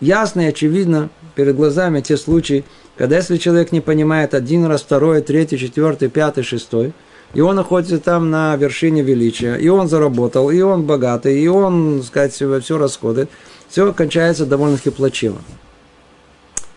[0.00, 2.64] ясно и очевидно перед глазами те случаи,
[2.96, 6.92] когда если человек не понимает один раз, второй, третий, четвертый, пятый, шестой,
[7.32, 12.00] и он находится там на вершине величия, и он заработал, и он богатый, и он,
[12.00, 13.28] так сказать, все расходует,
[13.68, 15.38] все кончается довольно-таки плачево.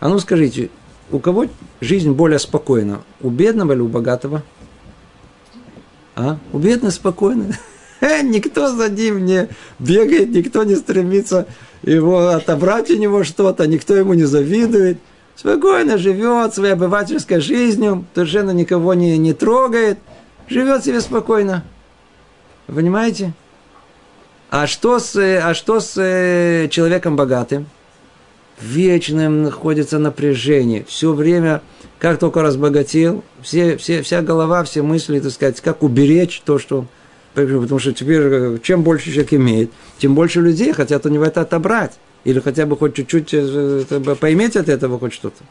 [0.00, 0.70] А ну скажите,
[1.10, 1.46] у кого
[1.80, 3.00] жизнь более спокойна?
[3.20, 4.42] У бедного или у богатого?
[6.16, 6.38] А?
[6.52, 7.56] У бедного спокойно.
[8.22, 11.46] Никто за ним не бегает, никто не стремится
[11.82, 14.98] его отобрать у него что-то, никто ему не завидует.
[15.34, 19.98] Спокойно живет своей обывательской жизнью, совершенно никого не, не трогает,
[20.48, 21.64] живет себе спокойно.
[22.66, 23.32] Понимаете?
[24.50, 27.66] А что с, а что с э, человеком богатым?
[28.62, 30.84] Вечном находится напряжение.
[30.88, 31.62] Все время,
[31.98, 36.86] как только разбогател, все, все, вся голова, все мысли, так сказать, как уберечь то, что...
[37.34, 41.42] Потому что теперь, э, чем больше человек имеет, тем больше людей хотят у него это
[41.42, 41.92] отобрать.
[42.24, 45.44] Или хотя бы хоть чуть-чуть э, поиметь от этого хоть что-то.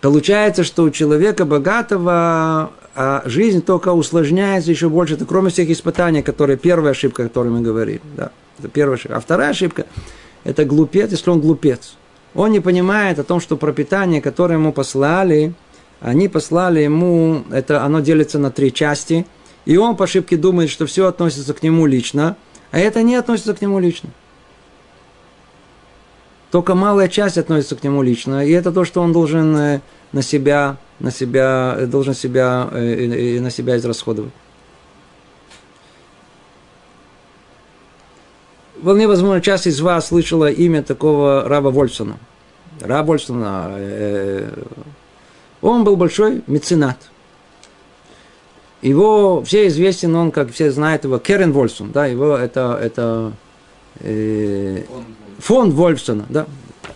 [0.00, 5.14] Получается, что у человека богатого а жизнь только усложняется еще больше.
[5.14, 8.00] Это кроме всех испытаний, которые первая ошибка, о которой мы говорили.
[8.16, 9.16] Да, это первая ошибка.
[9.16, 9.86] А вторая ошибка–
[10.44, 11.96] это глупец, если он глупец.
[12.34, 15.54] Он не понимает о том, что пропитание, которое ему послали,
[16.00, 19.26] они послали ему, это оно делится на три части,
[19.64, 22.36] и он по ошибке думает, что все относится к нему лично,
[22.70, 24.10] а это не относится к нему лично.
[26.50, 29.80] Только малая часть относится к нему лично, и это то, что он должен э,
[30.12, 34.32] на себя, на себя, э, должен себя, э, на себя израсходовать.
[38.84, 42.18] Вполне возможно, часть из вас слышала имя такого раба Вольфсона.
[42.82, 43.72] Раб Вольфсона,
[45.62, 46.98] он был большой меценат.
[48.82, 53.32] Его все известен, он, как все знают его, Керен Вольфсон, да, его это, это
[54.00, 54.82] э,
[55.38, 56.44] фонд Вольфсона, да.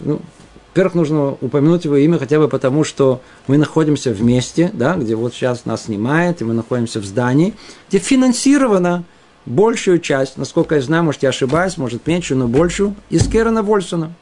[0.00, 0.20] Ну,
[0.68, 5.14] во-первых, нужно упомянуть его имя хотя бы потому, что мы находимся в месте, да, где
[5.14, 7.54] вот сейчас нас снимает, и мы находимся в здании,
[7.88, 9.04] где финансирована
[9.46, 14.12] большую часть, насколько я знаю, может, я ошибаюсь, может, меньше, но большую, из Керена Вольсона.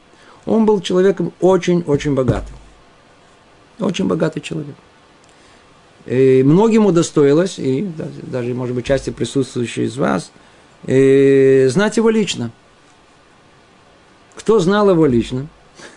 [0.45, 2.55] Он был человеком очень-очень богатым.
[3.79, 4.75] Очень богатый человек.
[6.05, 7.89] И многим удостоилось, и
[8.23, 10.31] даже, может быть, части присутствующие из вас,
[10.83, 12.51] знать его лично.
[14.35, 15.47] Кто знал его лично?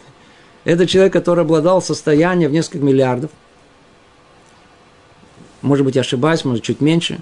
[0.65, 3.31] Это человек, который обладал состоянием в несколько миллиардов.
[5.63, 7.21] Может быть, я ошибаюсь, может, чуть меньше.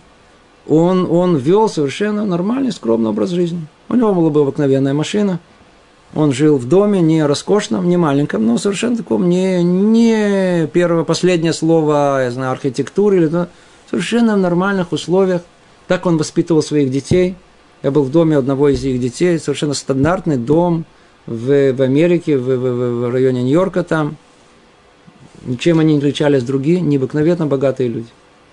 [0.68, 3.66] Он, он вел совершенно нормальный, скромный образ жизни.
[3.88, 5.40] У него была бы обыкновенная машина–
[6.14, 11.52] он жил в доме не роскошном, не маленьком, но совершенно таком не, не первое, последнее
[11.52, 13.46] слово, я знаю, архитектуры, или
[13.90, 15.42] совершенно в нормальных условиях.
[15.86, 17.36] Так он воспитывал своих детей.
[17.82, 20.84] Я был в доме одного из их детей, совершенно стандартный дом
[21.26, 24.16] в, в Америке, в, в, в районе Нью-Йорка там.
[25.44, 28.08] Ничем они не отличались другие, необыкновенно богатые люди.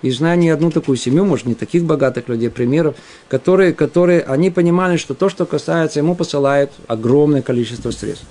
[0.05, 2.93] И знаю не одну такую семью, может, не таких богатых людей, примеров,
[3.27, 8.27] которые, которые, они понимали, что то, что касается, ему посылают огромное количество средств.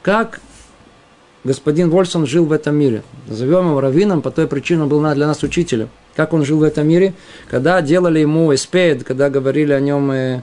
[0.00, 0.40] Как
[1.44, 3.02] господин Вольсон жил в этом мире?
[3.28, 5.90] Назовем его раввином, по той причине он был для нас учителем.
[6.16, 7.12] Как он жил в этом мире?
[7.50, 10.42] Когда делали ему эспед, когда говорили о нем э,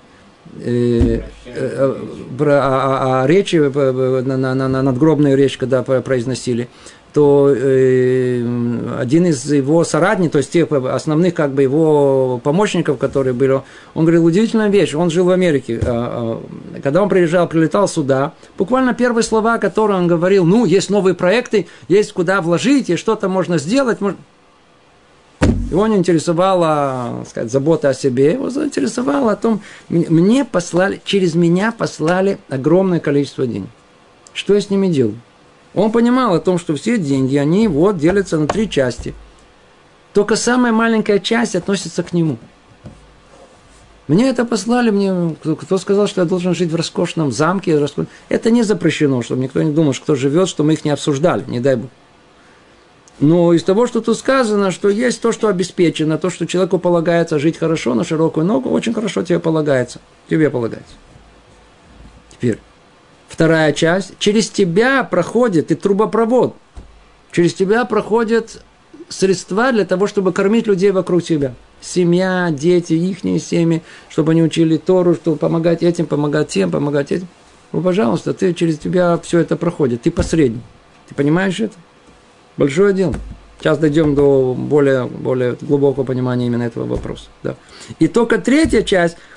[0.59, 1.95] э, э,
[2.39, 6.69] о, о, о речи, на, на, на, надгробную речь, когда произносили–
[7.13, 13.33] то э, один из его соратников, то есть тех основных как бы его помощников, которые
[13.33, 13.61] были,
[13.93, 16.41] он говорил удивительную вещь, он жил в Америке, а,
[16.75, 21.15] а, когда он приезжал, прилетал сюда, буквально первые слова, которые он говорил, ну, есть новые
[21.15, 23.99] проекты, есть куда вложить, и что-то можно сделать,
[25.71, 31.71] его не интересовала, сказать, забота о себе, его заинтересовало о том, мне послали, через меня
[31.71, 33.69] послали огромное количество денег.
[34.33, 35.19] Что я с ними делаю?
[35.73, 39.13] Он понимал о том, что все деньги, они вот делятся на три части.
[40.13, 42.37] Только самая маленькая часть относится к нему.
[44.07, 47.79] Мне это послали, мне кто сказал, что я должен жить в роскошном замке.
[48.27, 51.43] Это не запрещено, чтобы никто не думал, что кто живет, что мы их не обсуждали,
[51.47, 51.91] не дай бог.
[53.19, 57.37] Но из того, что тут сказано, что есть то, что обеспечено, то, что человеку полагается
[57.37, 59.99] жить хорошо на широкую ногу, очень хорошо тебе полагается.
[60.27, 60.93] Тебе полагается.
[62.31, 62.59] Теперь,
[63.29, 64.13] Вторая часть.
[64.19, 66.55] Через тебя проходит и трубопровод.
[67.31, 68.63] Через тебя проходят
[69.07, 71.53] средства для того, чтобы кормить людей вокруг себя.
[71.79, 77.27] Семья, дети, их семьи, чтобы они учили Тору, чтобы помогать этим, помогать тем, помогать этим.
[77.71, 80.01] Ну, пожалуйста, ты через тебя все это проходит.
[80.01, 80.63] Ты посредник.
[81.07, 81.75] Ты понимаешь это?
[82.57, 83.15] Большое дело.
[83.59, 87.25] Сейчас дойдем до более, более глубокого понимания именно этого вопроса.
[87.43, 87.55] Да.
[87.99, 89.17] И только третья часть–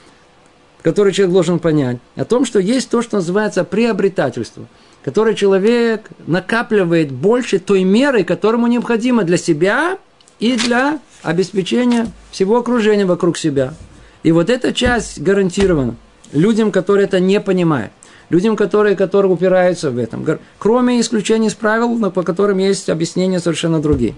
[0.83, 4.67] который человек должен понять, о том, что есть то, что называется приобретательство,
[5.05, 9.99] которое человек накапливает больше той меры, которому необходимо для себя
[10.41, 13.75] и для обеспечения всего окружения вокруг себя.
[14.23, 15.97] И вот эта часть гарантирована
[16.33, 17.93] людям, которые это не понимают.
[18.29, 20.25] Людям, которые, которые упираются в этом.
[20.59, 24.15] Кроме исключений из правил, но по которым есть объяснения совершенно другие.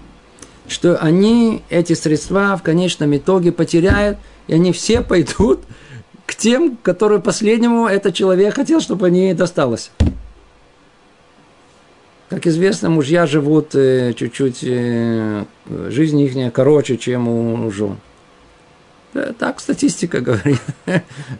[0.67, 5.59] Что они эти средства в конечном итоге потеряют, и они все пойдут
[6.25, 9.91] к тем, которые последнему этот человек хотел, чтобы они досталось.
[12.29, 15.45] Как известно, мужья живут э, чуть-чуть, э,
[15.89, 17.97] жизнь их короче, чем у жен.
[19.37, 20.59] Так статистика говорит.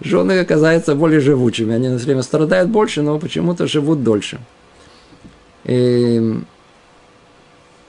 [0.02, 1.74] Жены оказываются более живучими.
[1.74, 4.40] Они на время страдают больше, но почему-то живут дольше.
[5.66, 6.40] И...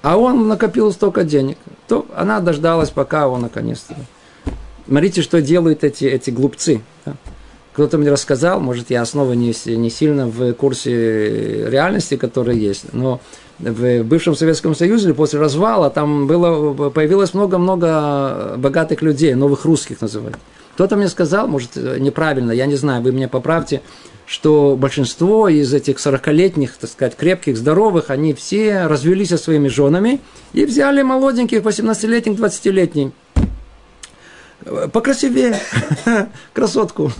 [0.02, 1.58] А он накопил столько денег.
[1.88, 3.94] То она дождалась, пока он наконец-то
[4.88, 7.14] Смотрите, что делают эти, эти глупцы, да,
[7.76, 13.20] кто-то мне рассказал, может, я снова не, не сильно в курсе реальности, которая есть, но
[13.58, 20.38] в бывшем Советском Союзе после развала там было, появилось много-много богатых людей, новых русских называют.
[20.72, 23.82] Кто-то мне сказал, может, неправильно, я не знаю, вы меня поправьте,
[24.24, 30.20] что большинство из этих 40-летних, так сказать, крепких, здоровых, они все развелись со своими женами
[30.54, 33.12] и взяли молоденьких, 18-летних, 20-летних
[34.92, 35.58] покрасивее,
[36.52, 37.12] красотку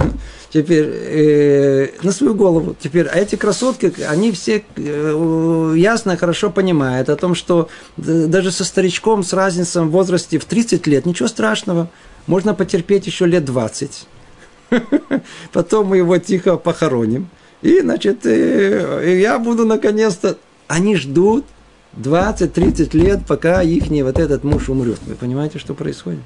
[0.51, 2.76] теперь э, на свою голову.
[2.78, 8.64] Теперь, а эти красотки, они все э, ясно, хорошо понимают о том, что даже со
[8.64, 11.90] старичком с разницей в возрасте в 30 лет ничего страшного,
[12.26, 14.07] можно потерпеть еще лет 20.
[15.53, 17.28] Потом мы его тихо похороним.
[17.62, 20.36] И, значит, э, я буду наконец-то...
[20.68, 21.44] Они ждут
[21.97, 24.99] 20-30 лет, пока их вот этот муж умрет.
[25.07, 26.20] Вы понимаете, что происходит?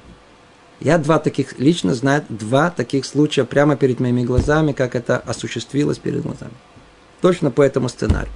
[0.81, 5.99] Я два таких, лично знаю два таких случая прямо перед моими глазами, как это осуществилось
[5.99, 6.53] перед глазами.
[7.21, 8.33] Точно по этому сценарию.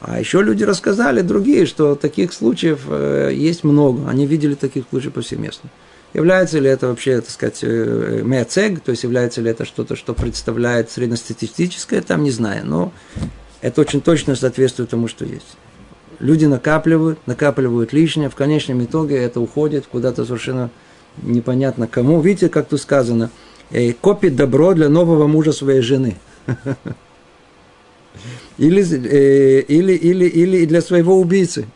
[0.00, 4.08] А еще люди рассказали другие, что таких случаев э, есть много.
[4.08, 5.68] Они видели таких случаев повсеместно.
[6.14, 10.14] Является ли это вообще, так сказать, э, меоцег, то есть является ли это что-то, что
[10.14, 12.92] представляет среднестатистическое, там не знаю, но
[13.60, 15.56] это очень точно соответствует тому, что есть.
[16.18, 20.70] Люди накапливают, накапливают лишнее, в конечном итоге это уходит куда-то совершенно
[21.22, 22.20] непонятно кому.
[22.20, 23.30] Видите, как тут сказано,
[24.00, 26.16] копит добро для нового мужа своей жены.
[28.56, 31.66] Или, э, или, или, или для своего убийцы.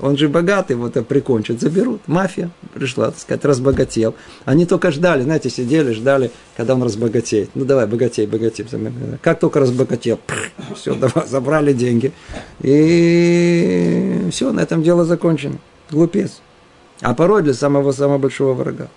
[0.00, 2.00] Он же богатый, вот прикончат, заберут.
[2.06, 4.14] Мафия пришла, так сказать, разбогател.
[4.44, 7.50] Они только ждали, знаете, сидели, ждали, когда он разбогатеет.
[7.54, 8.66] Ну давай, богатей, богатей.
[9.22, 10.18] Как только разбогател,
[10.74, 12.12] все, давай, забрали деньги.
[12.60, 15.58] И все, на этом дело закончено.
[15.90, 16.40] Глупец
[17.00, 18.88] а порой для самого самого большого врага.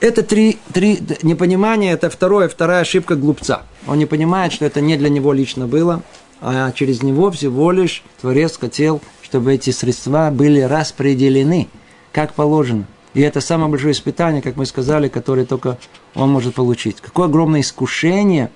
[0.00, 3.62] Это три, три непонимания, это второе, вторая ошибка глупца.
[3.86, 6.02] Он не понимает, что это не для него лично было,
[6.42, 11.68] а через него всего лишь Творец хотел, чтобы эти средства были распределены,
[12.12, 12.84] как положено.
[13.14, 15.78] И это самое большое испытание, как мы сказали, которое только
[16.14, 17.00] он может получить.
[17.00, 18.50] Какое огромное искушение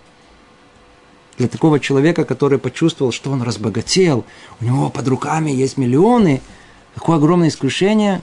[1.39, 4.25] для такого человека, который почувствовал, что он разбогател,
[4.61, 6.43] у него под руками есть миллионы–
[6.99, 8.23] Какое огромное искушение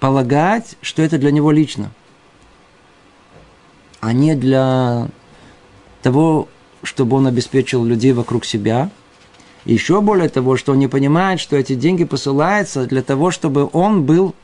[0.00, 1.92] полагать, что это для него лично,
[4.00, 5.06] а не для
[6.02, 6.48] того,
[6.82, 8.90] чтобы он обеспечил людей вокруг себя.
[9.64, 13.70] И еще более того, что он не понимает, что эти деньги посылаются для того, чтобы
[13.72, 14.34] он был,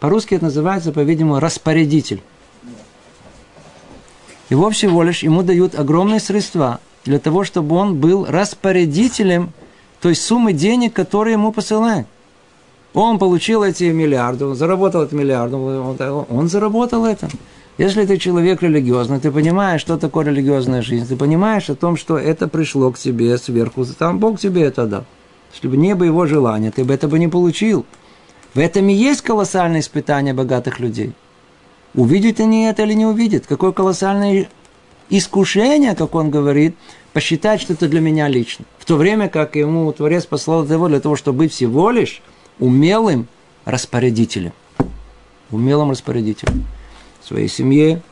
[0.00, 2.22] по-русски это называется, по-видимому, распорядитель.
[4.48, 9.52] Его всего лишь ему дают огромные средства для того, чтобы он был распорядителем
[10.00, 12.06] той суммы денег, которые ему посылают.
[13.00, 17.28] Он получил эти миллиарды, он заработал эти миллиарды, он заработал это.
[17.78, 22.18] Если ты человек религиозный, ты понимаешь, что такое религиозная жизнь, ты понимаешь о том, что
[22.18, 25.04] это пришло к тебе сверху, там Бог тебе это дал.
[25.54, 27.86] Если бы не было его желания, ты бы это бы не получил.
[28.54, 31.12] В этом и есть колоссальное испытание богатых людей.
[31.94, 33.46] Увидят они это или не увидят.
[33.46, 34.48] Какое колоссальное
[35.08, 36.74] искушение, как он говорит,
[37.12, 38.64] посчитать, что это для меня лично.
[38.76, 42.22] В то время как ему Творец послал его для того, чтобы быть всего лишь
[42.58, 43.28] умелым
[43.64, 44.52] распорядителем.
[45.50, 46.66] Умелым распорядителем.
[47.22, 48.02] Своей семье,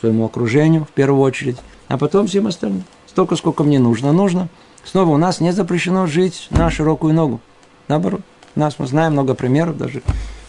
[0.00, 1.56] своему окружению в первую очередь,
[1.88, 2.84] а потом всем остальным.
[3.06, 4.48] Столько, сколько мне нужно, нужно.
[4.84, 7.40] Снова у нас не запрещено жить на широкую ногу.
[7.88, 8.22] Наоборот.
[8.54, 10.02] Нас мы знаем много примеров даже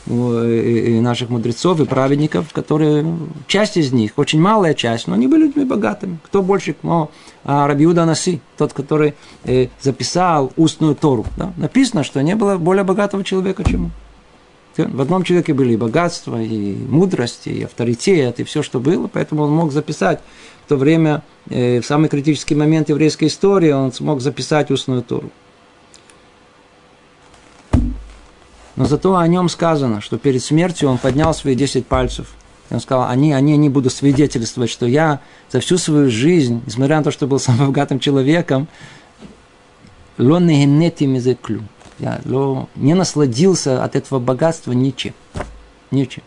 [0.06, 3.06] и наших мудрецов и праведников, которые,
[3.48, 6.18] часть из них, очень малая часть, но они были людьми богатыми.
[6.26, 6.76] Кто больше?
[6.84, 7.10] Ну,
[7.46, 9.14] Рабиуда Наси, тот, который
[9.46, 11.26] э, записал устную Тору.
[11.38, 11.54] Да?
[11.58, 13.92] Написано, что не было более богатого человека, чем он.
[14.76, 19.44] В одном человеке были и богатство, и мудрость, и авторитет, и все, что было, поэтому
[19.44, 20.20] он мог записать
[20.66, 25.30] в то время, э, в самый критический момент еврейской истории, он смог записать устную Тору.
[28.76, 32.34] Но зато о нем сказано, что перед смертью он поднял свои 10 пальцев.
[32.70, 35.20] И он сказал, они, они не будут свидетельствовать, что я
[35.52, 38.68] за всю свою жизнь, несмотря на то, что был самым богатым человеком,
[42.00, 42.20] я
[42.76, 45.14] не насладился от этого богатства ничем.
[45.92, 46.24] Ничем.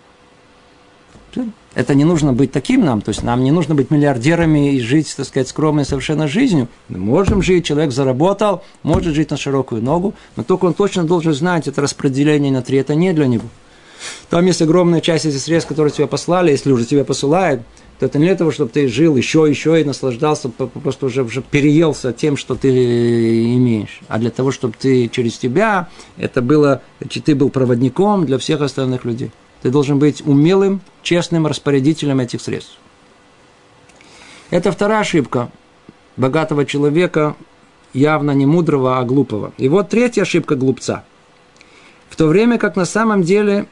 [1.77, 5.15] Это не нужно быть таким нам, то есть нам не нужно быть миллиардерами и жить,
[5.15, 6.69] так сказать, скромной совершенно жизнью.
[6.89, 11.35] Мы можем жить, человек заработал, может жить на широкую ногу, но только он точно должен
[11.35, 13.45] знать, это распределение на три, это не для него.
[14.31, 17.61] Там есть огромная часть этих средств, которые тебя послали, если уже тебя посылают,
[17.99, 21.43] то это не для того, чтобы ты жил еще, еще и наслаждался, просто уже, уже
[21.43, 22.71] переелся тем, что ты
[23.55, 26.81] имеешь, а для того, чтобы ты через тебя, это было,
[27.23, 29.31] ты был проводником для всех остальных людей.
[29.63, 32.79] Ты должен быть умелым, честным распорядителем этих средств.
[34.51, 35.51] Это вторая ошибка
[36.17, 37.37] богатого человека,
[37.93, 39.53] явно не мудрого, а глупого.
[39.59, 41.05] И вот третья ошибка глупца.
[42.09, 43.67] В то время как на самом деле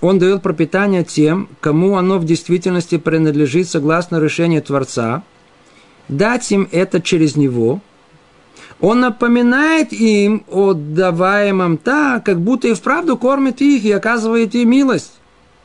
[0.00, 5.22] он дает пропитание тем, кому оно в действительности принадлежит согласно решению Творца,
[6.08, 7.80] дать им это через него,
[8.80, 14.70] он напоминает им о даваемом так, как будто и вправду кормит их и оказывает им
[14.70, 15.12] милость.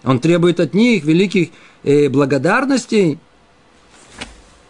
[0.04, 1.50] Он требует от них великих
[1.84, 3.20] э, благодарностей,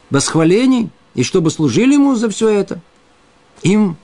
[0.09, 2.79] восхвалений, и чтобы служили ему за все это.
[3.61, 3.97] Им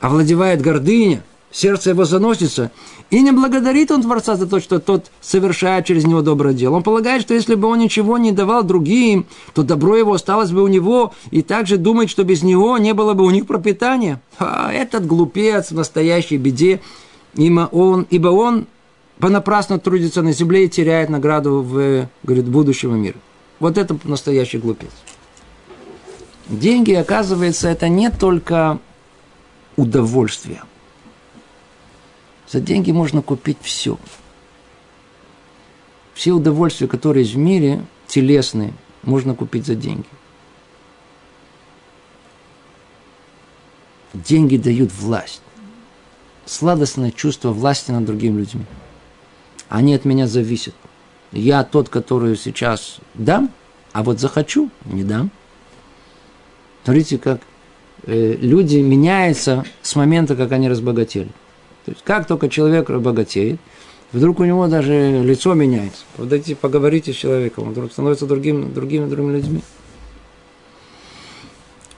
[0.00, 1.22] овладевает гордыня–
[1.52, 2.72] сердце его заносится,
[3.10, 6.76] и не благодарит он Творца за то, что тот совершает через него доброе дело.
[6.76, 10.62] Он полагает, что если бы он ничего не давал другим, то добро его осталось бы
[10.62, 14.20] у него, и также думает, что без него не было бы у них пропитания.
[14.38, 16.80] А этот глупец в настоящей беде,
[17.34, 18.66] ибо он, ибо он
[19.18, 23.18] понапрасну трудится на земле и теряет награду в говорит, будущего мира.
[23.60, 24.90] Вот это настоящий глупец.
[26.48, 28.78] Деньги, оказывается, это не только
[29.76, 30.62] удовольствие–
[32.52, 33.98] за деньги можно купить все.
[36.12, 40.04] Все удовольствия, которые есть в мире, телесные, можно купить за деньги.
[44.12, 45.40] Деньги дают власть.
[46.44, 48.66] Сладостное чувство власти над другими людьми.
[49.70, 50.74] Они от меня зависят.
[51.32, 53.50] Я тот, который сейчас дам,
[53.92, 55.30] а вот захочу, не дам.
[56.84, 57.40] Смотрите, как
[58.02, 61.30] э, люди меняются с момента, как они разбогатели.
[61.84, 63.58] То есть как только человек богатеет,
[64.12, 66.04] вдруг у него даже лицо меняется.
[66.16, 69.62] Подойдите, поговорите с человеком, он вдруг становится другим, другими, другими людьми.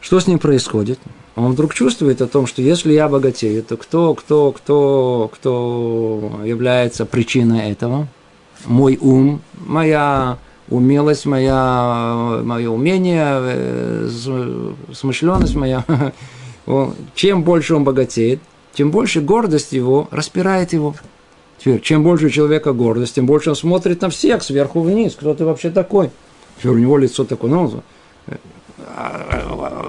[0.01, 0.99] Что с ним происходит?
[1.35, 7.07] Он вдруг чувствует о том, что если я богатею, то кто, кто, кто, кто является
[7.07, 8.07] причиной этого?
[8.67, 14.11] Мой ум, моя умелость, моя, мое умение, э,
[14.93, 15.85] смышленность моя.
[17.15, 18.41] Чем больше он богатеет,
[18.75, 20.95] тем больше гордость его распирает его.
[21.59, 25.15] Теперь, чем больше у человека гордость, тем больше он смотрит на всех сверху вниз.
[25.15, 26.11] Кто ты вообще такой?
[26.59, 27.83] Теперь у него лицо такое, ну,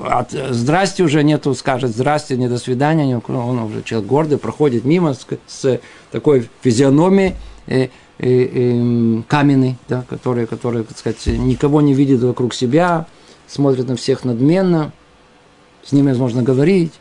[0.10, 5.14] от здрасте уже нету, скажет здрасте, не до свидания, он уже человек гордый, проходит мимо
[5.14, 5.80] с, с
[6.12, 7.36] такой физиономией
[7.68, 13.06] э, э, э, каменный, да, который, который, так сказать, никого не видит вокруг себя,
[13.48, 14.92] смотрит на всех надменно,
[15.84, 16.94] с ними можно говорить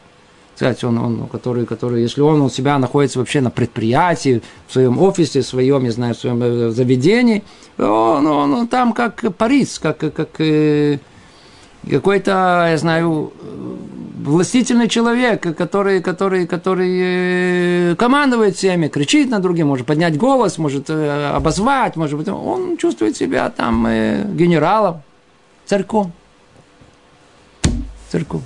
[0.55, 4.99] сказать, он, он который, который, если он у себя находится вообще на предприятии, в своем
[4.99, 7.43] офисе, в своем, не знаю, в своем э, заведении,
[7.79, 10.99] он, он, он там как Парис, как, как э,
[11.91, 13.33] какой-то, я знаю,
[14.23, 20.89] властительный человек, который, который, который э, командует всеми, кричит на других, может поднять голос, может
[20.89, 23.87] обозвать, может быть, он чувствует себя там
[24.37, 25.03] генералом,
[25.67, 26.13] царьком.
[28.11, 28.43] Царьком.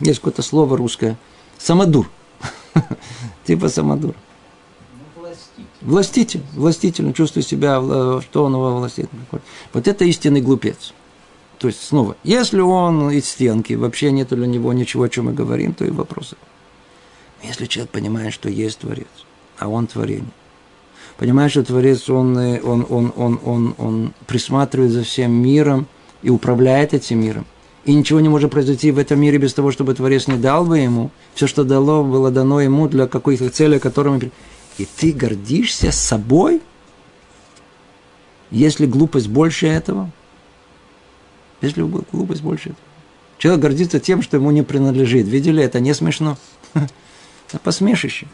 [0.00, 1.16] Есть какое-то слово русское.
[1.58, 2.08] Самодур.
[3.46, 4.14] Типа самодур.
[5.80, 6.42] Властитель.
[6.54, 7.12] Властитель.
[7.12, 9.08] чувствует себя, что он его властитель.
[9.72, 10.92] Вот это истинный глупец.
[11.58, 15.32] То есть, снова, если он из стенки, вообще нет для него ничего, о чем мы
[15.32, 16.36] говорим, то и вопросы.
[17.42, 19.08] Если человек понимает, что есть Творец,
[19.58, 20.30] а он творение,
[21.16, 25.88] понимает, что Творец, он, он, он, он, он, он присматривает за всем миром
[26.22, 27.44] и управляет этим миром–
[27.88, 30.78] и ничего не может произойти в этом мире без того, чтобы Творец не дал бы
[30.78, 31.10] ему.
[31.34, 34.20] Все, что дало, было дано ему для какой-то цели, которым...
[34.76, 36.60] И ты гордишься собой?
[38.50, 40.10] Если глупость больше этого?
[41.62, 42.84] Если глупость больше этого?
[43.38, 45.26] Человек гордится тем, что ему не принадлежит.
[45.26, 46.36] Видели, это не смешно.
[46.74, 48.26] Это посмешище.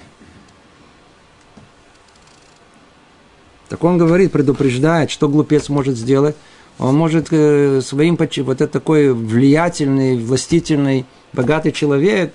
[3.69, 6.35] Так он говорит, предупреждает, что глупец может сделать–
[6.79, 12.33] он может э, своим, вот это такой влиятельный, властительный, богатый человек,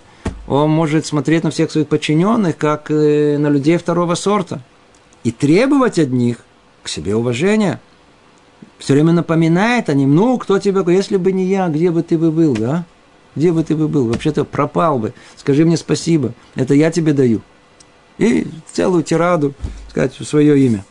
[0.48, 4.62] он может смотреть на всех своих подчиненных, как э, на людей второго сорта,
[5.24, 6.38] и требовать от них
[6.84, 7.82] к себе уважения.
[8.78, 12.18] Все время напоминает о ним, ну, кто тебе, если бы не я, где бы ты
[12.18, 12.86] бы был, да?
[13.36, 14.08] Где бы ты бы был?
[14.08, 15.14] Вообще-то пропал бы.
[15.36, 16.34] Скажи мне спасибо.
[16.56, 17.42] Это я тебе даю.
[18.18, 19.54] И целую тираду
[19.90, 20.84] сказать в свое имя.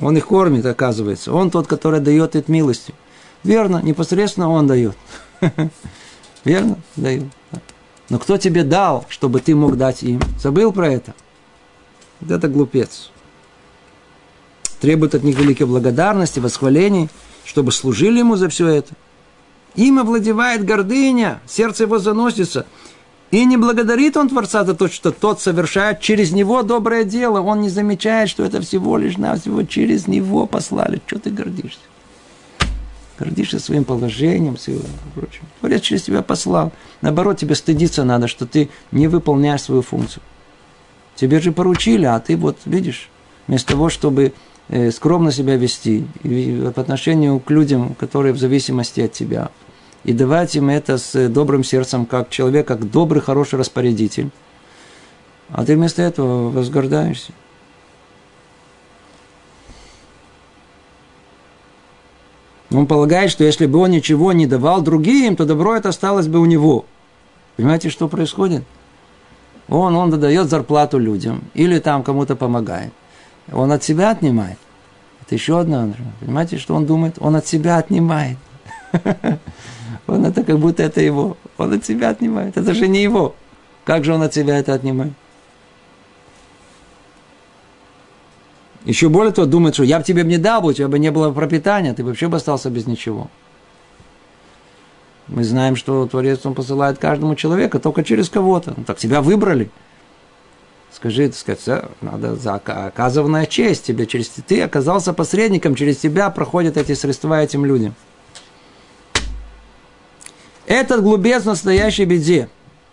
[0.00, 1.32] Он их кормит, оказывается.
[1.32, 2.94] Он тот, который дает их милости.
[3.42, 4.96] Верно, непосредственно он дает.
[6.44, 6.78] Верно?
[6.96, 7.24] Дает.
[8.10, 10.20] Но кто тебе дал, чтобы ты мог дать им?
[10.38, 11.14] Забыл про это?
[12.20, 13.10] Вот это глупец.
[14.80, 17.08] Требует от них великой благодарности, восхвалений,
[17.44, 18.94] чтобы служили ему за все это.
[19.74, 22.66] Им овладевает гордыня, сердце его заносится–
[23.34, 27.40] и не благодарит он Творца за то, что тот совершает через него доброе дело.
[27.40, 31.00] Он не замечает, что это всего лишь навсего через него послали.
[31.06, 31.80] Что ты гордишься?
[33.18, 34.82] Гордишься своим положением, всем
[35.14, 35.42] прочим.
[35.60, 36.72] Творец через тебя послал.
[37.00, 40.22] Наоборот, тебе стыдиться надо, что ты не выполняешь свою функцию.
[41.16, 43.08] Тебе же поручили, а ты вот, видишь,
[43.48, 44.32] вместо того, чтобы
[44.68, 49.50] э, скромно себя вести и по отношению к людям, которые в зависимости от тебя,
[50.04, 54.30] и давать им это с добрым сердцем, как человек, как добрый, хороший распорядитель,
[55.48, 57.32] а ты вместо этого возгордаешься.
[62.70, 66.40] Он полагает, что если бы он ничего не давал другим, то добро это осталось бы
[66.40, 66.86] у него.
[67.56, 68.64] Понимаете, что происходит?
[69.68, 72.92] Он, он дает зарплату людям или там кому-то помогает.
[73.52, 74.58] Он от себя отнимает.
[75.22, 75.94] Это еще одна.
[76.20, 77.16] Понимаете, что он думает?
[77.20, 78.38] Он от себя отнимает.
[80.06, 81.36] Он это как будто это его.
[81.56, 82.56] Он от себя отнимает.
[82.56, 83.34] Это же не его.
[83.84, 85.12] Как же он от себя это отнимает?
[88.84, 91.10] Еще более того, думает, что я бы тебе не дал, бы, у тебя бы не
[91.10, 93.30] было пропитания, ты вообще бы остался без ничего.
[95.26, 98.74] Мы знаем, что Творец Он посылает каждому человеку только через кого-то.
[98.76, 99.70] Ну, так тебя выбрали.
[100.92, 106.76] Скажи, так сказать, надо за оказанная честь тебе через ты оказался посредником, через тебя проходят
[106.76, 107.94] эти средства этим людям.
[110.66, 112.48] Этот глубец настоящей беде,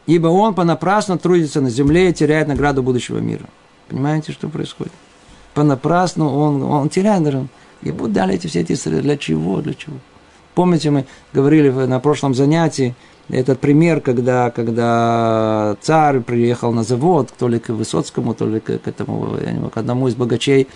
[0.06, 3.46] ибо он понапрасну трудится на земле и теряет награду будущего мира.
[3.88, 4.94] Понимаете, что происходит?
[5.54, 7.48] понапрасну, он, он теряет даже.
[7.82, 9.02] Ему дали эти все эти средства.
[9.02, 9.62] Для чего?
[9.62, 9.96] Для чего?
[10.54, 12.94] Помните, мы говорили на прошлом занятии,
[13.30, 18.70] этот пример, когда, когда царь приехал на завод, то ли к Высоцкому, то ли к,
[18.70, 19.38] этому,
[19.74, 20.68] к одному из богачей,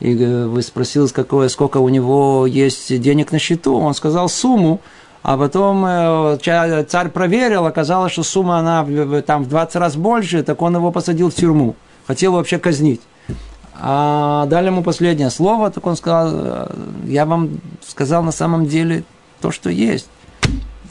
[0.00, 4.82] и э, спросил, какое, сколько у него есть денег на счету, он сказал сумму,
[5.22, 8.84] а потом э, царь проверил, оказалось, что сумма она
[9.22, 11.76] там в 20 раз больше, так он его посадил в тюрьму.
[12.06, 13.00] Хотел вообще казнить.
[13.74, 16.68] А дали ему последнее слово, так он сказал,
[17.04, 19.04] я вам сказал на самом деле
[19.40, 20.08] то, что есть.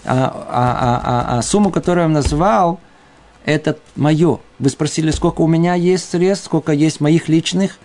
[0.05, 2.79] А, а, а, а, а сумму, которую я назвал,
[3.45, 4.39] это мое.
[4.59, 7.77] Вы спросили, сколько у меня есть средств, сколько есть моих личных.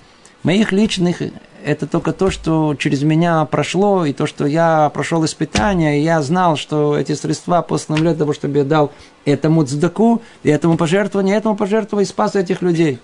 [0.43, 1.23] Моих личных–
[1.67, 6.23] это только то, что через меня прошло, и то, что я прошел испытание, и я
[6.23, 8.93] знал, что эти средства посланы для того, чтобы я дал
[9.25, 13.01] этому цдаку, и этому пожертвованию, этому пожертвованию, и спас этих людей.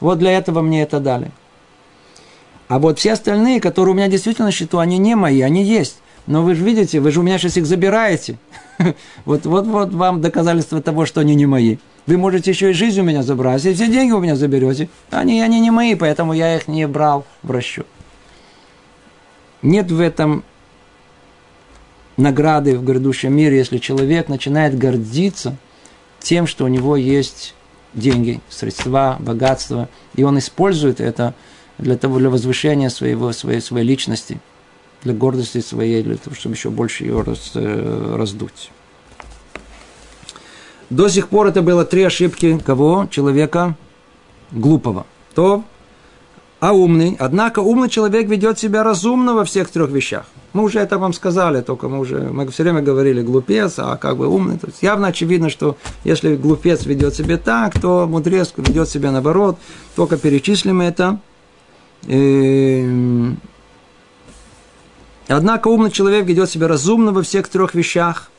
[0.00, 1.30] Вот для этого мне это дали.
[2.68, 5.98] А вот все остальные, которые у меня действительно на счету, они не мои, они есть.
[6.26, 8.38] Но вы же видите, вы же у меня сейчас их забираете.
[9.26, 11.76] Вот, вот, вот вам доказательство того, что они не мои.
[12.06, 14.88] Вы можете еще и жизнь у меня забрать, и все деньги у меня заберете.
[15.10, 17.86] Они, они не мои, поэтому я их не брал в расчет.
[19.62, 20.44] Нет в этом
[22.16, 25.56] награды в грядущем мире, если человек начинает гордиться
[26.20, 27.54] тем, что у него есть
[27.94, 31.34] деньги, средства, богатство, и он использует это
[31.78, 34.40] для того, для возвышения своего, своей, своей личности,
[35.02, 38.70] для гордости своей, для того, чтобы еще больше ее раз, э, раздуть.
[40.90, 43.06] До сих пор это было три ошибки кого?
[43.10, 43.76] Человека
[44.50, 45.06] глупого.
[45.34, 45.64] То
[46.60, 47.16] а умный.
[47.18, 50.26] Однако умный человек ведет себя разумно во всех трех вещах.
[50.52, 54.18] Мы уже это вам сказали, только мы уже, мы все время говорили глупец, а как
[54.18, 54.58] бы умный.
[54.58, 59.58] То есть явно очевидно, что если глупец ведет себя так, то мудрец ведет себя наоборот.
[59.96, 61.18] Только перечислим это.
[62.06, 62.82] И...
[62.84, 63.38] Эм,
[65.28, 68.30] однако умный человек ведет себя разумно во всех трех вещах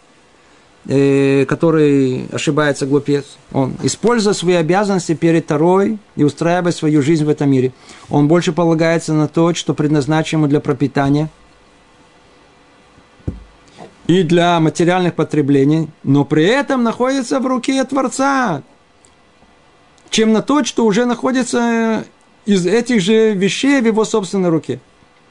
[0.85, 3.25] который ошибается глупец.
[3.51, 7.71] Он, используя свои обязанности перед второй и устраивая свою жизнь в этом мире,
[8.09, 11.29] он больше полагается на то, что предназначено ему для пропитания
[14.07, 18.63] и для материальных потреблений, но при этом находится в руке Творца,
[20.09, 22.05] чем на то, что уже находится
[22.45, 24.79] из этих же вещей в его собственной руке.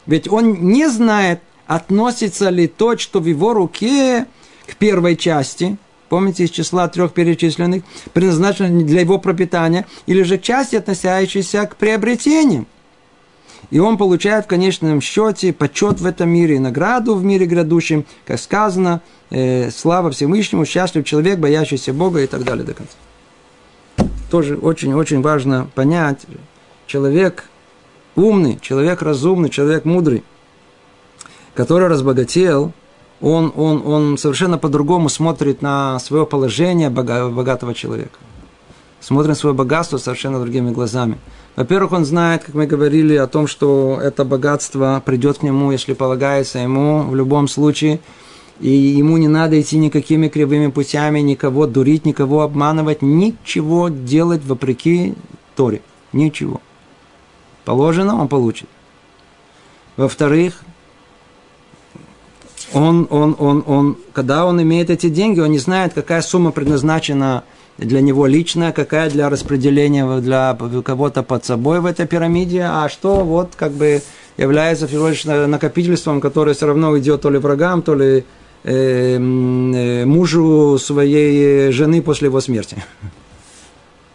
[0.07, 4.26] Ведь он не знает, относится ли то, что в его руке–
[4.70, 5.76] к первой части,
[6.08, 12.66] помните, из числа трех перечисленных, предназначенных для его пропитания, или же части, относящиеся к приобретениям.
[13.70, 18.04] И он получает в конечном счете почет в этом мире и награду в мире грядущем,
[18.26, 19.00] как сказано,
[19.30, 22.94] э, слава Всевышнему, счастлив человек, боящийся Бога и так далее до конца.
[24.30, 26.20] Тоже очень-очень важно понять,
[26.86, 27.44] человек
[28.16, 30.24] умный, человек разумный, человек мудрый,
[31.54, 32.72] который разбогател,
[33.20, 38.18] он, он, он совершенно по-другому смотрит на свое положение богатого человека.
[39.00, 41.18] Смотрит на свое богатство совершенно другими глазами.
[41.56, 45.94] Во-первых, он знает, как мы говорили, о том, что это богатство придет к нему, если
[45.94, 48.00] полагается ему в любом случае.
[48.60, 55.14] И ему не надо идти никакими кривыми путями, никого дурить, никого обманывать, ничего делать вопреки
[55.56, 55.80] Торе.
[56.12, 56.60] Ничего.
[57.64, 58.68] Положено, он получит.
[59.96, 60.62] Во-вторых,
[62.72, 67.44] он, он, он, он, когда он имеет эти деньги, он не знает, какая сумма предназначена
[67.78, 73.24] для него лично, какая для распределения для кого-то под собой в этой пирамиде, а что
[73.24, 74.02] вот как бы
[74.36, 78.24] является всего лишь накопительством, которое все равно идет то ли врагам, то ли
[78.64, 82.82] э, э, мужу своей жены после его смерти.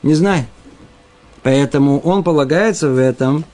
[0.03, 0.45] Не знаю.
[1.43, 3.45] Поэтому он полагается в этом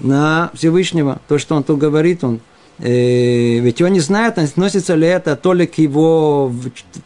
[0.00, 1.20] на Всевышнего.
[1.28, 2.40] То, что он тут говорит, он
[2.78, 6.52] ведь он не знает, относится ли это то ли к его,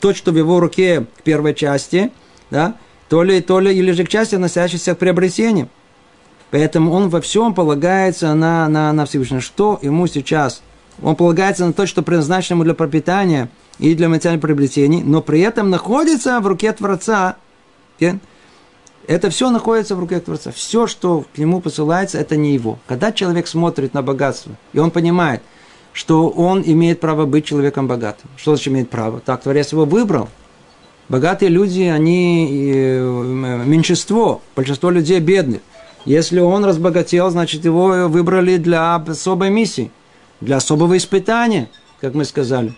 [0.00, 2.12] то, что в его руке к первой части,
[2.50, 2.76] да,
[3.08, 5.68] то ли, то ли, или же к части, относящейся к приобретению.
[6.50, 9.40] Поэтому он во всем полагается на, на, на Всевышнего.
[9.40, 10.62] Что ему сейчас?
[11.02, 13.48] Он полагается на то, что предназначено ему для пропитания
[13.78, 17.36] и для материальных приобретений, но при этом находится в руке Творца.
[17.98, 20.52] Это все находится в руке Творца.
[20.52, 22.78] Все, что к нему посылается, это не его.
[22.86, 25.42] Когда человек смотрит на богатство, и он понимает,
[25.92, 28.30] что он имеет право быть человеком богатым.
[28.36, 29.20] Что значит имеет право?
[29.20, 30.28] Так, Творец его выбрал.
[31.08, 35.60] Богатые люди, они э, меньшинство, большинство людей бедных.
[36.04, 39.90] Если он разбогател, значит, его выбрали для особой миссии,
[40.40, 41.68] для особого испытания,
[42.00, 42.74] как мы сказали.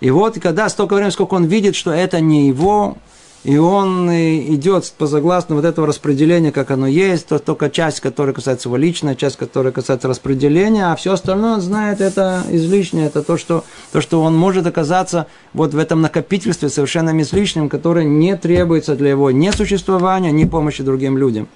[0.00, 2.96] И вот, когда столько времени, сколько он видит, что это не его,
[3.44, 8.34] и он идет по согласно вот этого распределения, как оно есть, то только часть, которая
[8.34, 13.22] касается его лично, часть, которая касается распределения, а все остальное он знает, это излишнее, это
[13.22, 18.34] то, что, то, что он может оказаться вот в этом накопительстве совершенно излишним, которое не
[18.34, 21.46] требуется для его ни существования, ни помощи другим людям.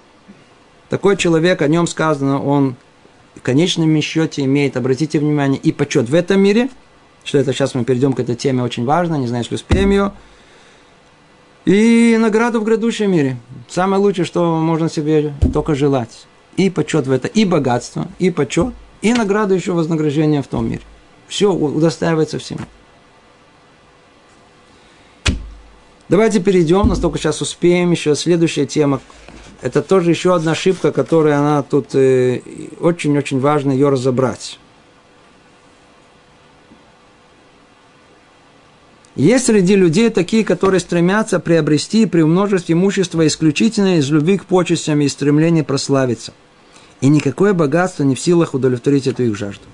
[0.91, 2.76] Такой человек, о нем сказано, он
[3.34, 6.68] в конечном счете имеет, обратите внимание, и почет в этом мире,
[7.24, 10.12] что это сейчас мы перейдем к этой теме очень важно, не знаю, если успеем ее,
[11.69, 13.37] и награду в грядущем мире.
[13.69, 16.27] Самое лучшее, что можно себе только желать.
[16.57, 20.81] И почет в это, и богатство, и почет, и награду еще вознаграждение в том мире.
[21.29, 22.61] Все удостаивается всем.
[26.09, 29.03] Давайте перейдем, настолько сейчас успеем, еще следующая тема.
[29.61, 32.41] Это тоже еще одна ошибка, которая она тут э,
[32.81, 34.59] очень-очень важно ее разобрать.
[39.19, 45.01] Есть среди людей такие, которые стремятся приобрести и приумножить имущество исключительно из любви к почестям
[45.01, 46.33] и стремления прославиться.
[47.01, 49.64] И никакое богатство не в силах удовлетворить эту их жажду.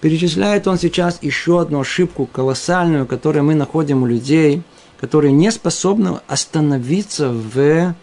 [0.00, 4.62] Перечисляет он сейчас еще одну ошибку колоссальную, которую мы находим у людей,
[5.00, 7.96] которые не способны остановиться в,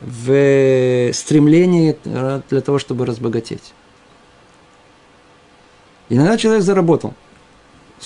[0.00, 1.98] в стремлении
[2.48, 3.74] для того, чтобы разбогатеть.
[6.08, 7.12] Иногда человек заработал–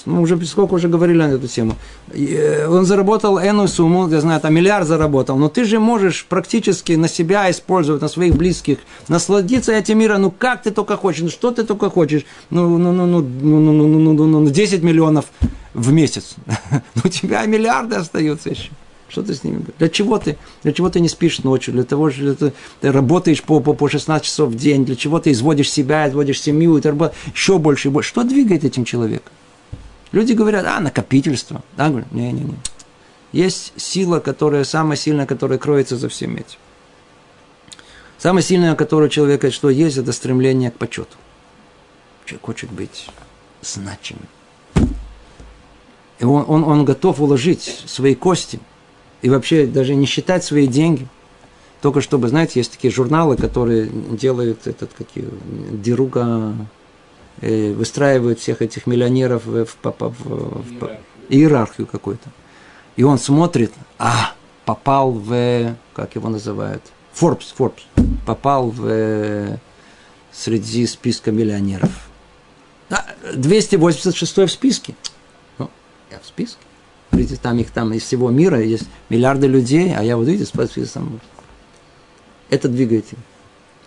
[0.04, 1.76] ну, уже сколько уже говорили на эту тему.
[2.12, 6.92] Э, он заработал энную сумму, я знаю, там миллиард заработал, но ты же можешь практически
[6.92, 8.78] на себя использовать, на своих близких,
[9.08, 12.92] насладиться этим миром, ну как ты только хочешь, ну что ты только хочешь, ну, ну,
[12.92, 15.26] ну, ну, ну, ну, ну, ну, ну, ну 10 миллионов
[15.74, 16.34] в месяц.
[16.94, 18.70] Ну, у тебя миллиарды остаются еще.
[19.08, 19.64] Что ты с ними?
[19.78, 20.36] Для чего ты?
[20.62, 21.72] Для чего ты не спишь ночью?
[21.74, 24.84] Для того, что ты, ты работаешь по, по, по 16 часов в день?
[24.84, 28.08] Для чего ты изводишь себя, изводишь семью, ты работаешь еще больше и больше?
[28.08, 29.32] Что двигает этим человеком?
[30.12, 31.62] Люди говорят, а, накопительство.
[31.76, 32.56] Да, говорят, не-не-не.
[33.32, 36.58] Есть сила, которая самая сильная, которая кроется за всем этим.
[38.18, 41.16] Самое сильное, которое у человека что есть, это стремление к почету.
[42.24, 43.08] Человек хочет быть
[43.60, 44.26] значимым.
[46.18, 48.58] И он, он, он готов уложить свои кости
[49.20, 51.08] и вообще даже не считать свои деньги.
[51.82, 55.28] Только чтобы, знаете, есть такие журналы, которые делают этот, какие,
[55.72, 56.54] деруга
[57.40, 60.90] выстраивают всех этих миллионеров в, в, в, в, в
[61.28, 62.30] иерархию какую-то.
[62.96, 64.32] И он смотрит, а,
[64.64, 66.82] попал в, как его называют,
[67.18, 67.82] Forbes, Forbes,
[68.26, 69.58] попал в
[70.32, 71.90] среди списка миллионеров.
[73.34, 74.94] 286 в списке.
[75.58, 75.70] Ну,
[76.10, 76.60] я в списке.
[77.12, 80.86] Видите, там их там из всего мира есть миллиарды людей, а я вот видите, спасибо.
[82.50, 83.18] Это двигатель.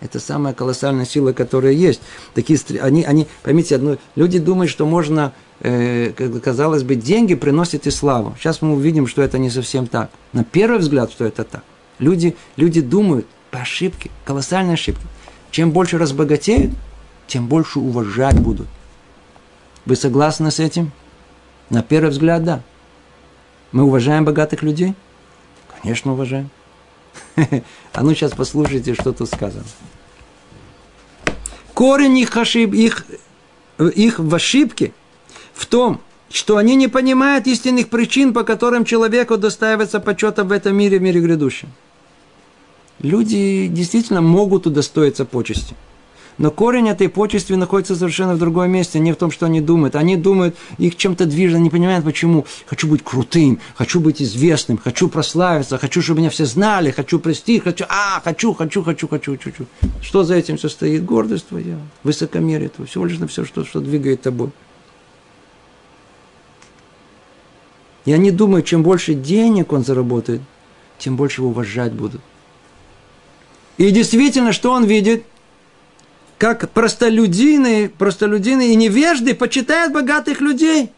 [0.00, 2.00] Это самая колоссальная сила, которая есть.
[2.34, 7.90] Такие, они, они, поймите одно, люди думают, что можно, э, казалось бы, деньги приносят и
[7.90, 8.34] славу.
[8.38, 10.10] Сейчас мы увидим, что это не совсем так.
[10.32, 11.62] На первый взгляд, что это так.
[11.98, 15.04] Люди, люди думают по ошибке, колоссальной ошибке.
[15.50, 16.72] Чем больше разбогатеют,
[17.26, 18.68] тем больше уважать будут.
[19.84, 20.92] Вы согласны с этим?
[21.68, 22.62] На первый взгляд, да.
[23.72, 24.94] Мы уважаем богатых людей?
[25.80, 26.50] Конечно, уважаем.
[27.92, 29.64] А ну сейчас послушайте, что тут сказано.
[31.74, 33.06] Корень их, ошиб, их,
[33.78, 34.92] их в ошибке
[35.54, 40.76] в том, что они не понимают истинных причин, по которым человеку достаивается почета в этом
[40.76, 41.68] мире, в мире грядущем.
[43.00, 45.74] Люди действительно могут удостоиться почести.
[46.40, 49.94] Но корень этой почести находится совершенно в другом месте, не в том, что они думают.
[49.94, 52.46] Они думают, их чем-то движет, они понимают, почему.
[52.64, 57.62] Хочу быть крутым, хочу быть известным, хочу прославиться, хочу, чтобы меня все знали, хочу престиж,
[57.62, 59.66] хочу, а, хочу, хочу, хочу, хочу, хочу.
[60.00, 61.04] Что за этим все стоит?
[61.04, 64.48] Гордость твоя, высокомерие твое, всего лишь на все, что, что двигает тобой.
[68.06, 70.40] И они думают, чем больше денег он заработает,
[70.96, 72.22] тем больше его уважать будут.
[73.76, 75.24] И действительно, что он видит?
[76.40, 80.90] Как простолюдины, простолюдины и невежды почитают богатых людей.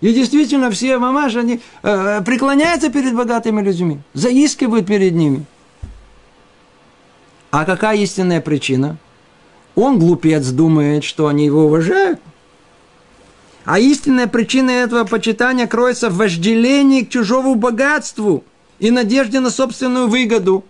[0.00, 5.44] И действительно, все мамаши, они э, преклоняются перед богатыми людьми, заискивают перед ними.
[7.52, 8.96] А какая истинная причина?
[9.76, 12.18] Он, глупец, думает, что они его уважают.
[13.64, 18.42] А истинная причина этого почитания кроется в вожделении к чужому богатству
[18.80, 20.64] и надежде на собственную выгоду.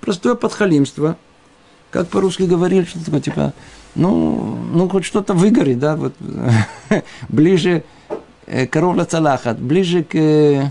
[0.00, 1.16] Простое подхалимство.
[1.90, 3.52] Как по-русски говорили, что такое, типа,
[3.94, 6.14] ну, ну хоть что-то выгорит, да, вот,
[7.28, 7.82] ближе
[8.46, 10.70] э, коров цалахат, ближе к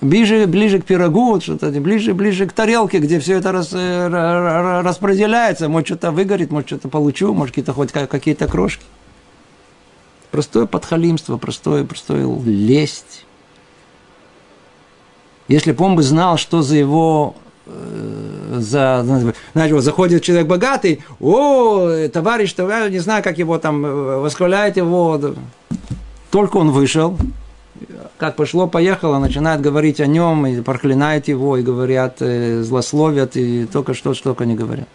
[0.00, 4.80] ближе, ближе к пирогу, вот что-то, ближе, ближе к тарелке, где все это рас, э,
[4.82, 5.68] распределяется.
[5.68, 8.84] Может, что-то выгорит, может, что-то получу, может, какие-то хоть какие-то крошки.
[10.30, 13.24] Простое подхалимство, простое, простое лесть.
[15.48, 17.47] Если бы он бы знал, что за его э,
[18.60, 19.02] за,
[19.52, 24.76] знаете, вот заходит человек богатый, о, товарищ, товарищ, не знаю, как его там, э, восхваляет
[24.76, 25.20] его.
[26.30, 27.16] Только он вышел,
[28.18, 33.94] как пошло-поехало, начинают говорить о нем, и проклинают его, и говорят, э, злословят, и только
[33.94, 34.88] что, что только не говорят.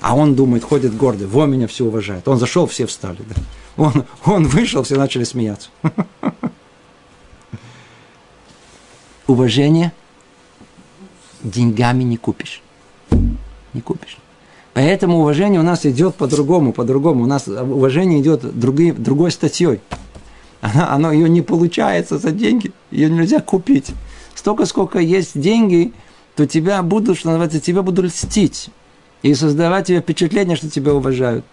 [0.00, 2.28] А он думает, ходит гордый, во меня все уважают.
[2.28, 3.18] Он зашел, все встали.
[3.18, 3.34] Да?
[3.76, 5.70] Он, он вышел, все начали смеяться.
[9.26, 9.92] Уважение
[11.48, 12.62] деньгами не купишь.
[13.10, 14.18] Не купишь.
[14.74, 17.24] Поэтому уважение у нас идет по-другому, по-другому.
[17.24, 19.80] У нас уважение идет другой, другой статьей
[20.60, 23.92] она, оно, ее не получается за деньги, ее нельзя купить.
[24.34, 25.92] Столько, сколько есть деньги,
[26.36, 28.70] то тебя будут, что называется, тебя будут льстить
[29.22, 31.44] и создавать тебе впечатление, что тебя уважают.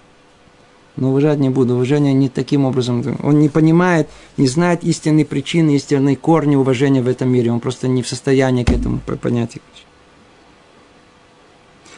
[0.95, 1.75] Но уважать не буду.
[1.75, 3.03] Уважение не таким образом.
[3.21, 7.51] Он не понимает, не знает истинной причины, истинной корни уважения в этом мире.
[7.51, 9.57] Он просто не в состоянии к этому понять.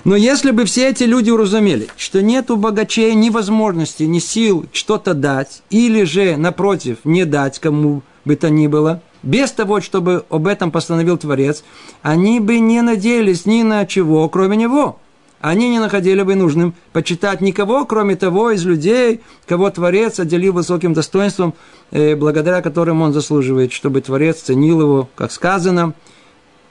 [0.03, 4.65] Но если бы все эти люди уразумели, что нет у богачей ни возможности, ни сил
[4.71, 10.25] что-то дать, или же, напротив, не дать кому бы то ни было, без того, чтобы
[10.29, 11.63] об этом постановил Творец,
[12.01, 14.99] они бы не надеялись ни на чего, кроме Него.
[15.39, 20.93] Они не находили бы нужным почитать никого, кроме того из людей, кого Творец отделил высоким
[20.93, 21.53] достоинством,
[21.91, 25.93] э, благодаря которым он заслуживает, чтобы Творец ценил его, как сказано,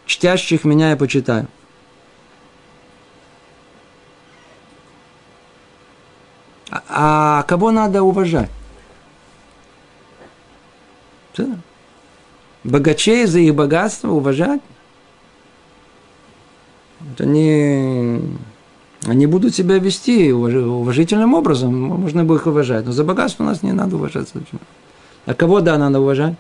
[0.05, 1.47] «Чтящих меня я почитаю».
[6.89, 8.51] А, кого надо уважать?
[12.65, 14.61] Богачей за их богатство уважать?
[17.19, 18.21] Не...
[19.07, 22.85] Они будут себя вести уважительным образом, можно бы их уважать.
[22.85, 24.29] Но за богатство у нас не надо уважать.
[25.27, 26.35] А кого, да, надо уважать?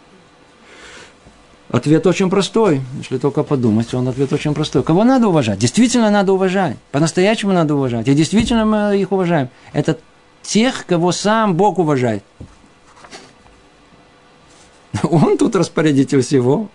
[1.68, 4.82] Ответ очень простой, если только подумать, он ответ очень простой.
[4.82, 5.58] Кого надо уважать?
[5.58, 6.76] Действительно надо уважать.
[6.92, 8.06] По-настоящему надо уважать.
[8.08, 9.48] И действительно мы их уважаем.
[9.72, 9.98] Это
[10.46, 12.22] тех, кого сам Бог уважает.
[15.02, 16.68] Он тут распорядитель всего.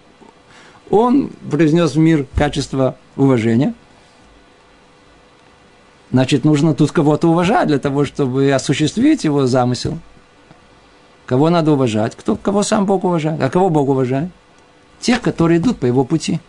[0.90, 3.74] Он произнес в мир качество уважения.
[6.12, 9.98] Значит, нужно тут кого-то уважать для того, чтобы осуществить его замысел.
[11.26, 12.18] Кого надо уважать?
[12.18, 13.42] Кто, кого сам Бог уважает?
[13.42, 14.30] А кого Бог уважает?
[15.00, 16.42] Тех, которые идут по его пути.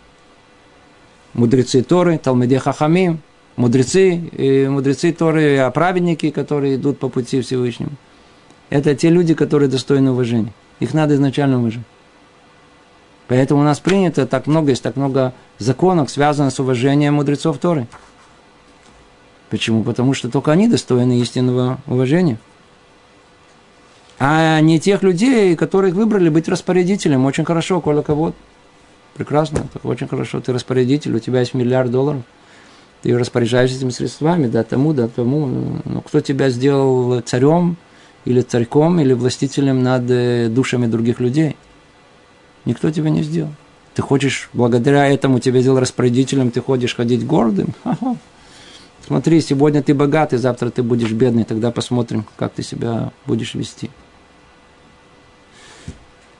[1.33, 3.21] Мудрецы Торы, Талмеде Хахамим–
[3.55, 7.91] мудрецы, и мудрецы Торы, а праведники, которые идут по пути Всевышнему.
[8.69, 10.53] Это те люди, которые достойны уважения.
[10.79, 11.83] Их надо изначально уважать.
[13.27, 17.87] Поэтому у нас принято так много, есть так много законов, связанных с уважением мудрецов Торы.
[19.49, 19.83] Почему?
[19.83, 22.37] Потому что только они достойны истинного уважения.
[24.19, 27.25] А не тех людей, которых выбрали быть распорядителем.
[27.25, 28.33] Очень хорошо, коля кого
[29.15, 30.41] Прекрасно, очень хорошо.
[30.41, 32.23] Ты распорядитель, у тебя есть миллиард долларов–
[33.03, 35.81] ты распоряжаешься этими средствами, да, тому, да, тому.
[35.83, 37.75] Но кто тебя сделал царем
[38.23, 41.57] или царьком, или властителем над э, душами других людей?
[42.63, 43.51] Никто тебя не сделал.
[43.93, 47.75] Ты хочешь, благодаря этому тебя сделал распорядителем, ты ходишь ходить гордым?
[47.83, 48.15] Ага.
[49.05, 53.89] Смотри, сегодня ты богатый, завтра ты будешь бедный, тогда посмотрим, как ты себя будешь вести.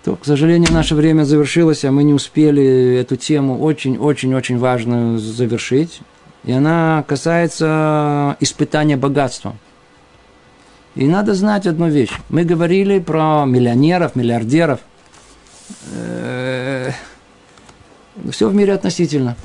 [0.06, 6.00] То, к сожалению, наше время завершилось, а мы не успели эту тему очень-очень-очень важную завершить.
[6.44, 9.58] И она касается испытания богатством.
[10.96, 12.12] И надо знать одну вещь.
[12.30, 14.80] Мы говорили про миллионеров, миллиардеров.
[15.94, 16.92] Э,
[18.32, 19.36] Все в мире относительно.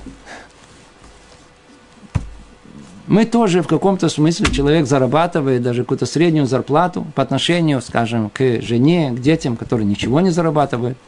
[3.06, 8.60] Мы тоже в каком-то смысле человек зарабатывает даже какую-то среднюю зарплату по отношению, скажем, к
[8.60, 10.98] жене, к детям, которые ничего не зарабатывают.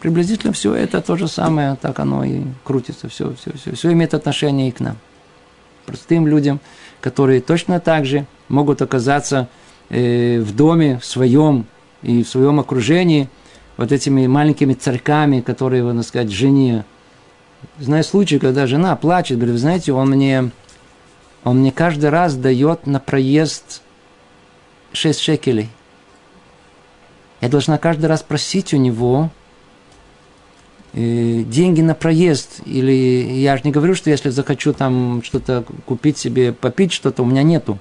[0.00, 4.12] Приблизительно все это то же самое, так оно и крутится, все, все, все, все имеет
[4.12, 4.98] отношение и к нам.
[5.86, 6.60] Простым людям,
[7.00, 9.48] которые точно так же могут оказаться
[9.88, 11.66] э, в доме в своем
[12.02, 13.28] и в своем окружении
[13.76, 16.84] вот этими маленькими царьками, которые, можно сказать, жене.
[17.78, 20.50] Знаю случай, когда жена плачет, говорит, вы знаете, он мне
[21.44, 23.80] он мне каждый раз дает на проезд
[24.92, 25.68] 6 шекелей.
[27.40, 29.30] Я должна каждый раз просить у него
[30.96, 32.60] деньги на проезд.
[32.64, 32.92] Или
[33.38, 37.42] я же не говорю, что если захочу там что-то купить себе, попить что-то, у меня
[37.42, 37.78] нету.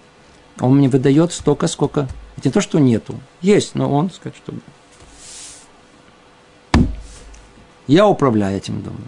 [0.60, 2.08] Он мне выдает столько, сколько.
[2.38, 3.16] Это не то, что нету.
[3.42, 4.54] Есть, но он скажет, что...
[7.88, 9.02] Я управляю этим домом.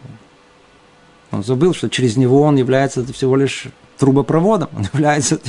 [1.31, 5.39] Он забыл, что через него он является всего лишь трубопроводом, он является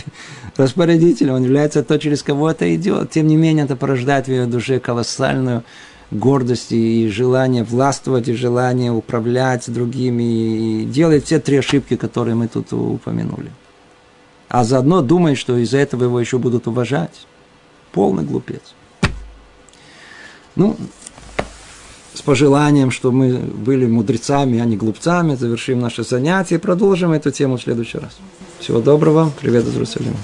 [0.57, 3.11] распорядителем, он является то, через кого это идет.
[3.11, 5.63] Тем не менее, это порождает в ее душе колоссальную
[6.11, 12.49] гордость и желание властвовать, и желание управлять другими, и делать все три ошибки, которые мы
[12.49, 13.51] тут упомянули.
[14.49, 17.27] А заодно думает, что из-за этого его еще будут уважать.
[17.93, 18.63] Полный глупец.
[20.57, 20.77] Ну,
[22.15, 27.31] с пожеланием, что мы были мудрецами, а не глупцами, завершим наше занятие и продолжим эту
[27.31, 28.17] тему в следующий раз.
[28.59, 30.17] Всего доброго, привет из Иерусалима.